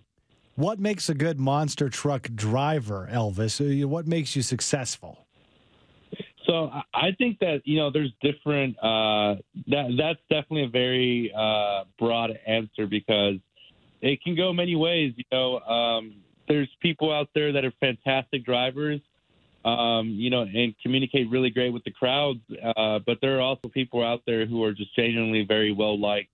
What 0.55 0.79
makes 0.79 1.09
a 1.09 1.13
good 1.13 1.39
monster 1.39 1.89
truck 1.89 2.29
driver, 2.35 3.07
Elvis? 3.11 3.83
Uh, 3.83 3.87
what 3.87 4.07
makes 4.07 4.35
you 4.35 4.41
successful? 4.41 5.25
So 6.45 6.69
I 6.93 7.11
think 7.17 7.39
that 7.39 7.61
you 7.65 7.77
know 7.77 7.91
there's 7.91 8.11
different. 8.21 8.77
Uh, 8.77 9.35
that 9.67 9.95
that's 9.97 10.19
definitely 10.29 10.63
a 10.63 10.69
very 10.69 11.31
uh, 11.35 11.85
broad 11.97 12.31
answer 12.45 12.87
because 12.87 13.35
it 14.01 14.21
can 14.21 14.35
go 14.35 14.51
many 14.51 14.75
ways. 14.75 15.13
You 15.15 15.23
know, 15.31 15.59
um, 15.59 16.15
there's 16.47 16.69
people 16.81 17.13
out 17.13 17.29
there 17.33 17.53
that 17.53 17.63
are 17.63 17.71
fantastic 17.79 18.43
drivers, 18.43 18.99
um, 19.63 20.09
you 20.09 20.29
know, 20.29 20.41
and 20.41 20.75
communicate 20.81 21.29
really 21.29 21.51
great 21.51 21.71
with 21.71 21.83
the 21.83 21.91
crowds. 21.91 22.41
Uh, 22.75 22.99
but 23.05 23.19
there 23.21 23.37
are 23.37 23.41
also 23.41 23.69
people 23.69 24.03
out 24.03 24.21
there 24.25 24.45
who 24.45 24.63
are 24.63 24.73
just 24.73 24.93
genuinely 24.95 25.45
very 25.47 25.71
well 25.71 25.97
liked, 25.97 26.31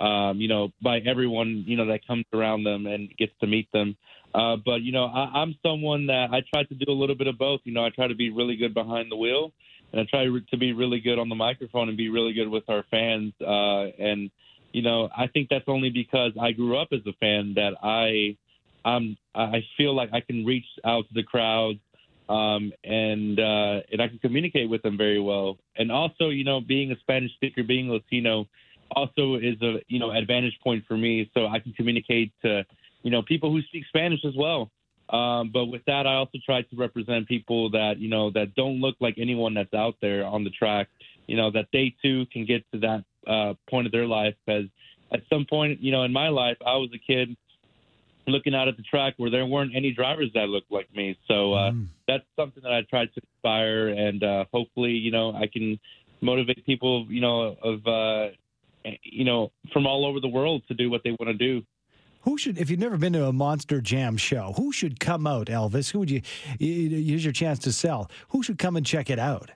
um, 0.00 0.40
you 0.40 0.48
know, 0.48 0.72
by 0.82 0.98
everyone, 0.98 1.64
you 1.66 1.76
know, 1.76 1.86
that 1.86 2.06
comes 2.06 2.24
around 2.32 2.64
them 2.64 2.86
and 2.86 3.14
gets 3.16 3.32
to 3.40 3.46
meet 3.46 3.70
them. 3.72 3.96
Uh, 4.34 4.56
but 4.64 4.82
you 4.82 4.92
know, 4.92 5.04
I, 5.04 5.42
I'm 5.42 5.54
someone 5.64 6.06
that 6.06 6.28
I 6.32 6.42
try 6.52 6.64
to 6.64 6.74
do 6.74 6.90
a 6.90 6.92
little 6.92 7.16
bit 7.16 7.26
of 7.26 7.38
both. 7.38 7.60
You 7.64 7.72
know, 7.72 7.84
I 7.84 7.90
try 7.90 8.08
to 8.08 8.14
be 8.14 8.30
really 8.30 8.56
good 8.56 8.74
behind 8.74 9.10
the 9.10 9.16
wheel, 9.16 9.52
and 9.92 10.00
I 10.00 10.04
try 10.04 10.24
to 10.24 10.56
be 10.56 10.72
really 10.72 11.00
good 11.00 11.18
on 11.18 11.28
the 11.28 11.34
microphone 11.34 11.88
and 11.88 11.96
be 11.96 12.08
really 12.08 12.32
good 12.32 12.48
with 12.48 12.68
our 12.68 12.84
fans. 12.90 13.34
Uh, 13.40 13.84
and 13.98 14.30
you 14.72 14.82
know, 14.82 15.08
I 15.16 15.26
think 15.26 15.48
that's 15.50 15.66
only 15.68 15.90
because 15.90 16.32
I 16.40 16.52
grew 16.52 16.78
up 16.78 16.88
as 16.92 17.00
a 17.06 17.12
fan 17.20 17.54
that 17.56 17.74
I, 17.82 18.36
I'm, 18.88 19.16
I 19.34 19.64
feel 19.76 19.94
like 19.94 20.10
I 20.12 20.20
can 20.20 20.44
reach 20.44 20.64
out 20.84 21.06
to 21.08 21.14
the 21.14 21.22
crowd, 21.22 21.78
um, 22.28 22.72
and 22.82 23.38
uh, 23.38 23.80
and 23.92 24.00
I 24.00 24.08
can 24.08 24.18
communicate 24.18 24.70
with 24.70 24.82
them 24.82 24.96
very 24.96 25.20
well. 25.20 25.58
And 25.76 25.92
also, 25.92 26.30
you 26.30 26.44
know, 26.44 26.60
being 26.60 26.90
a 26.90 26.98
Spanish 27.00 27.32
speaker, 27.34 27.62
being 27.62 27.90
Latino, 27.90 28.46
also 28.94 29.34
is 29.34 29.60
a 29.62 29.80
you 29.88 29.98
know 29.98 30.10
advantage 30.10 30.58
point 30.62 30.84
for 30.86 30.96
me. 30.96 31.30
So 31.34 31.46
I 31.46 31.58
can 31.58 31.72
communicate 31.72 32.32
to 32.42 32.64
you 33.02 33.10
know, 33.10 33.22
people 33.22 33.50
who 33.50 33.60
speak 33.62 33.84
Spanish 33.88 34.24
as 34.24 34.34
well. 34.36 34.70
Um, 35.10 35.50
but 35.52 35.66
with 35.66 35.82
that, 35.86 36.06
I 36.06 36.14
also 36.14 36.38
try 36.44 36.62
to 36.62 36.76
represent 36.76 37.28
people 37.28 37.70
that 37.70 37.98
you 37.98 38.08
know 38.08 38.30
that 38.30 38.54
don't 38.54 38.80
look 38.80 38.96
like 39.00 39.16
anyone 39.18 39.54
that's 39.54 39.74
out 39.74 39.96
there 40.00 40.24
on 40.24 40.44
the 40.44 40.50
track. 40.50 40.88
You 41.26 41.36
know 41.36 41.50
that 41.50 41.66
they 41.72 41.94
too 42.02 42.24
can 42.32 42.46
get 42.46 42.64
to 42.72 42.78
that 42.80 43.04
uh, 43.26 43.54
point 43.68 43.86
of 43.86 43.92
their 43.92 44.06
life. 44.06 44.34
Because 44.46 44.66
at 45.12 45.22
some 45.28 45.44
point, 45.44 45.82
you 45.82 45.92
know, 45.92 46.04
in 46.04 46.12
my 46.12 46.28
life, 46.28 46.56
I 46.64 46.76
was 46.76 46.88
a 46.94 46.98
kid 46.98 47.36
looking 48.26 48.54
out 48.54 48.68
at 48.68 48.76
the 48.76 48.84
track 48.84 49.14
where 49.16 49.30
there 49.30 49.44
weren't 49.44 49.74
any 49.74 49.92
drivers 49.92 50.30
that 50.34 50.48
looked 50.48 50.70
like 50.70 50.94
me. 50.94 51.18
So 51.26 51.52
uh, 51.52 51.72
mm. 51.72 51.88
that's 52.06 52.24
something 52.36 52.62
that 52.62 52.72
I 52.72 52.82
tried 52.88 53.12
to 53.14 53.20
inspire, 53.34 53.88
and 53.88 54.22
uh, 54.22 54.44
hopefully, 54.52 54.92
you 54.92 55.10
know, 55.10 55.34
I 55.34 55.46
can 55.46 55.78
motivate 56.20 56.64
people, 56.64 57.06
you 57.10 57.20
know, 57.20 57.56
of 57.60 57.86
uh, 57.86 58.34
you 59.02 59.24
know 59.24 59.52
from 59.72 59.86
all 59.86 60.06
over 60.06 60.20
the 60.20 60.28
world 60.28 60.62
to 60.68 60.74
do 60.74 60.90
what 60.90 61.02
they 61.04 61.10
want 61.10 61.28
to 61.28 61.34
do. 61.34 61.64
Who 62.22 62.38
should, 62.38 62.56
if 62.56 62.70
you've 62.70 62.78
never 62.78 62.96
been 62.96 63.14
to 63.14 63.26
a 63.26 63.32
Monster 63.32 63.80
Jam 63.80 64.16
show, 64.16 64.52
who 64.56 64.70
should 64.70 65.00
come 65.00 65.26
out, 65.26 65.48
Elvis? 65.48 65.90
Who 65.90 65.98
would 65.98 66.10
you, 66.10 66.22
use 66.60 67.24
your 67.24 67.32
chance 67.32 67.58
to 67.60 67.72
sell? 67.72 68.08
Who 68.28 68.44
should 68.44 68.58
come 68.58 68.76
and 68.76 68.86
check 68.86 69.10
it 69.10 69.18
out? 69.18 69.50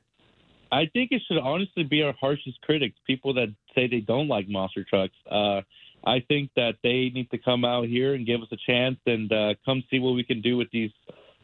I 0.72 0.86
think 0.92 1.12
it 1.12 1.22
should 1.28 1.38
honestly 1.38 1.84
be 1.84 2.02
our 2.02 2.12
harshest 2.20 2.60
critics, 2.62 2.96
people 3.06 3.34
that 3.34 3.54
say 3.72 3.86
they 3.86 4.00
don't 4.00 4.26
like 4.26 4.48
monster 4.48 4.82
trucks. 4.82 5.14
Uh, 5.30 5.60
I 6.04 6.20
think 6.26 6.50
that 6.56 6.74
they 6.82 7.10
need 7.14 7.30
to 7.30 7.38
come 7.38 7.64
out 7.64 7.86
here 7.86 8.14
and 8.14 8.26
give 8.26 8.42
us 8.42 8.48
a 8.50 8.56
chance 8.66 8.98
and 9.06 9.30
uh, 9.32 9.54
come 9.64 9.84
see 9.88 10.00
what 10.00 10.12
we 10.16 10.24
can 10.24 10.40
do 10.40 10.56
with 10.56 10.70
these 10.72 10.90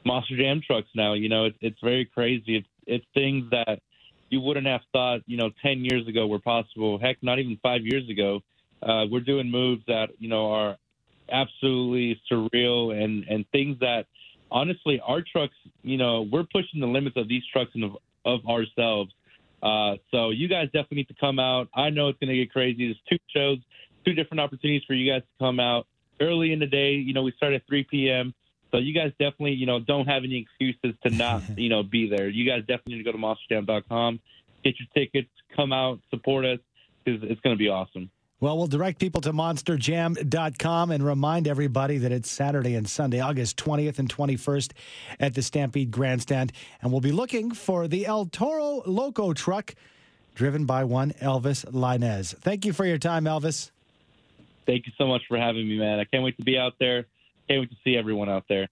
monster 0.05 0.37
jam 0.37 0.61
trucks 0.67 0.89
now. 0.95 1.13
You 1.15 1.29
know, 1.29 1.47
it, 1.47 1.55
it's 1.61 1.79
very 1.83 2.05
crazy. 2.05 2.57
It's, 2.57 2.69
it's 2.87 3.07
things 3.15 3.49
that 3.51 3.81
wouldn't 4.53 4.67
have 4.67 4.83
thought, 4.93 5.21
you 5.27 5.39
know, 5.39 5.51
10 5.63 5.83
years 5.83 6.07
ago 6.07 6.27
were 6.27 6.39
possible. 6.39 6.99
Heck, 6.99 7.23
not 7.23 7.39
even 7.39 7.59
five 7.63 7.81
years 7.85 8.07
ago. 8.11 8.41
Uh, 8.83 9.07
we're 9.11 9.21
doing 9.21 9.51
moves 9.51 9.83
that, 9.87 10.11
you 10.19 10.29
know, 10.29 10.53
are 10.53 10.77
absolutely 11.31 12.21
surreal 12.31 12.93
and 12.93 13.25
and 13.25 13.47
things 13.53 13.79
that 13.79 14.05
honestly 14.51 15.01
our 15.07 15.23
trucks 15.23 15.55
you 15.83 15.97
know 15.97 16.29
we're 16.31 16.43
pushing 16.43 16.81
the 16.81 16.87
limits 16.87 17.17
of 17.17 17.27
these 17.29 17.43
trucks 17.51 17.71
and 17.75 17.85
of, 17.85 17.97
of 18.27 18.45
ourselves. 18.47 19.11
Uh, 19.63 19.95
so 20.11 20.31
you 20.31 20.49
guys 20.49 20.67
definitely 20.67 20.97
need 20.99 21.09
to 21.09 21.15
come 21.19 21.39
out. 21.39 21.69
I 21.75 21.89
know 21.89 22.09
it's 22.09 22.19
going 22.19 22.29
to 22.29 22.37
get 22.37 22.53
crazy. 22.53 22.87
There's 22.87 23.01
two 23.09 23.19
shows 23.35 23.59
two 24.05 24.13
different 24.13 24.41
opportunities 24.41 24.83
for 24.87 24.93
you 24.93 25.11
guys 25.11 25.23
to 25.23 25.45
come 25.45 25.61
out 25.61 25.87
early 26.21 26.53
in 26.53 26.59
the 26.59 26.67
day. 26.67 26.95
You 26.95 27.15
know 27.15 27.23
we 27.23 27.33
start 27.33 27.55
at 27.55 27.67
3 27.67 27.85
p.m 27.85 28.35
so 28.73 28.79
you 28.79 28.95
guys 28.95 29.11
definitely 29.13 29.53
you 29.53 29.67
know 29.67 29.79
don't 29.79 30.09
have 30.09 30.25
any 30.25 30.39
excuses 30.39 30.99
to 31.05 31.11
not 31.11 31.43
you 31.57 31.69
know 31.69 31.83
be 31.83 32.09
there. 32.09 32.29
You 32.29 32.45
guys 32.45 32.61
definitely 32.61 32.95
need 32.95 33.05
to 33.05 33.13
go 33.13 33.13
to 33.13 33.19
monsterjam.com 33.19 34.21
get 34.65 34.75
your 34.79 34.89
tickets 34.95 35.31
come 35.55 35.73
out 35.73 36.01
support 36.11 36.45
us 36.45 36.59
because 37.05 37.23
it's 37.25 37.41
going 37.41 37.55
to 37.55 37.59
be 37.59 37.69
awesome 37.69 38.11
well, 38.43 38.59
we'll 38.59 38.67
direct 38.67 38.99
people 38.99 39.21
to 39.21 39.33
monsterjam.com 39.33 40.91
and 40.91 41.07
remind 41.07 41.47
everybody 41.47 41.99
that 41.99 42.11
it's 42.11 42.29
Saturday 42.29 42.75
and 42.75 42.89
Sunday, 42.89 43.21
August 43.21 43.57
20th 43.57 44.01
and 44.01 44.13
21st 44.13 44.73
at 45.21 45.35
the 45.35 45.43
Stampede 45.43 45.93
Grandstand. 45.93 46.51
And 46.81 46.91
we'll 46.91 47.01
be 47.01 47.13
looking 47.13 47.53
for 47.53 47.87
the 47.87 48.05
El 48.05 48.27
Toro 48.27 48.83
Loco 48.85 49.33
truck 49.33 49.77
driven 50.35 50.65
by 50.65 50.83
one 50.83 51.13
Elvis 51.21 51.65
Lainez. 51.67 52.37
Thank 52.37 52.65
you 52.65 52.73
for 52.73 52.85
your 52.85 52.99
time, 52.99 53.27
Elvis. 53.27 53.71
Thank 54.67 54.87
you 54.87 54.93
so 54.99 55.07
much 55.07 55.23
for 55.29 55.39
having 55.39 55.69
me, 55.69 55.79
man. 55.79 56.01
I 56.01 56.05
can't 56.05 56.25
wait 56.25 56.37
to 56.39 56.43
be 56.43 56.59
out 56.59 56.73
there. 56.81 57.07
Can't 57.49 57.61
wait 57.61 57.71
to 57.71 57.77
see 57.85 57.97
everyone 57.97 58.29
out 58.29 58.47
there. 58.49 58.67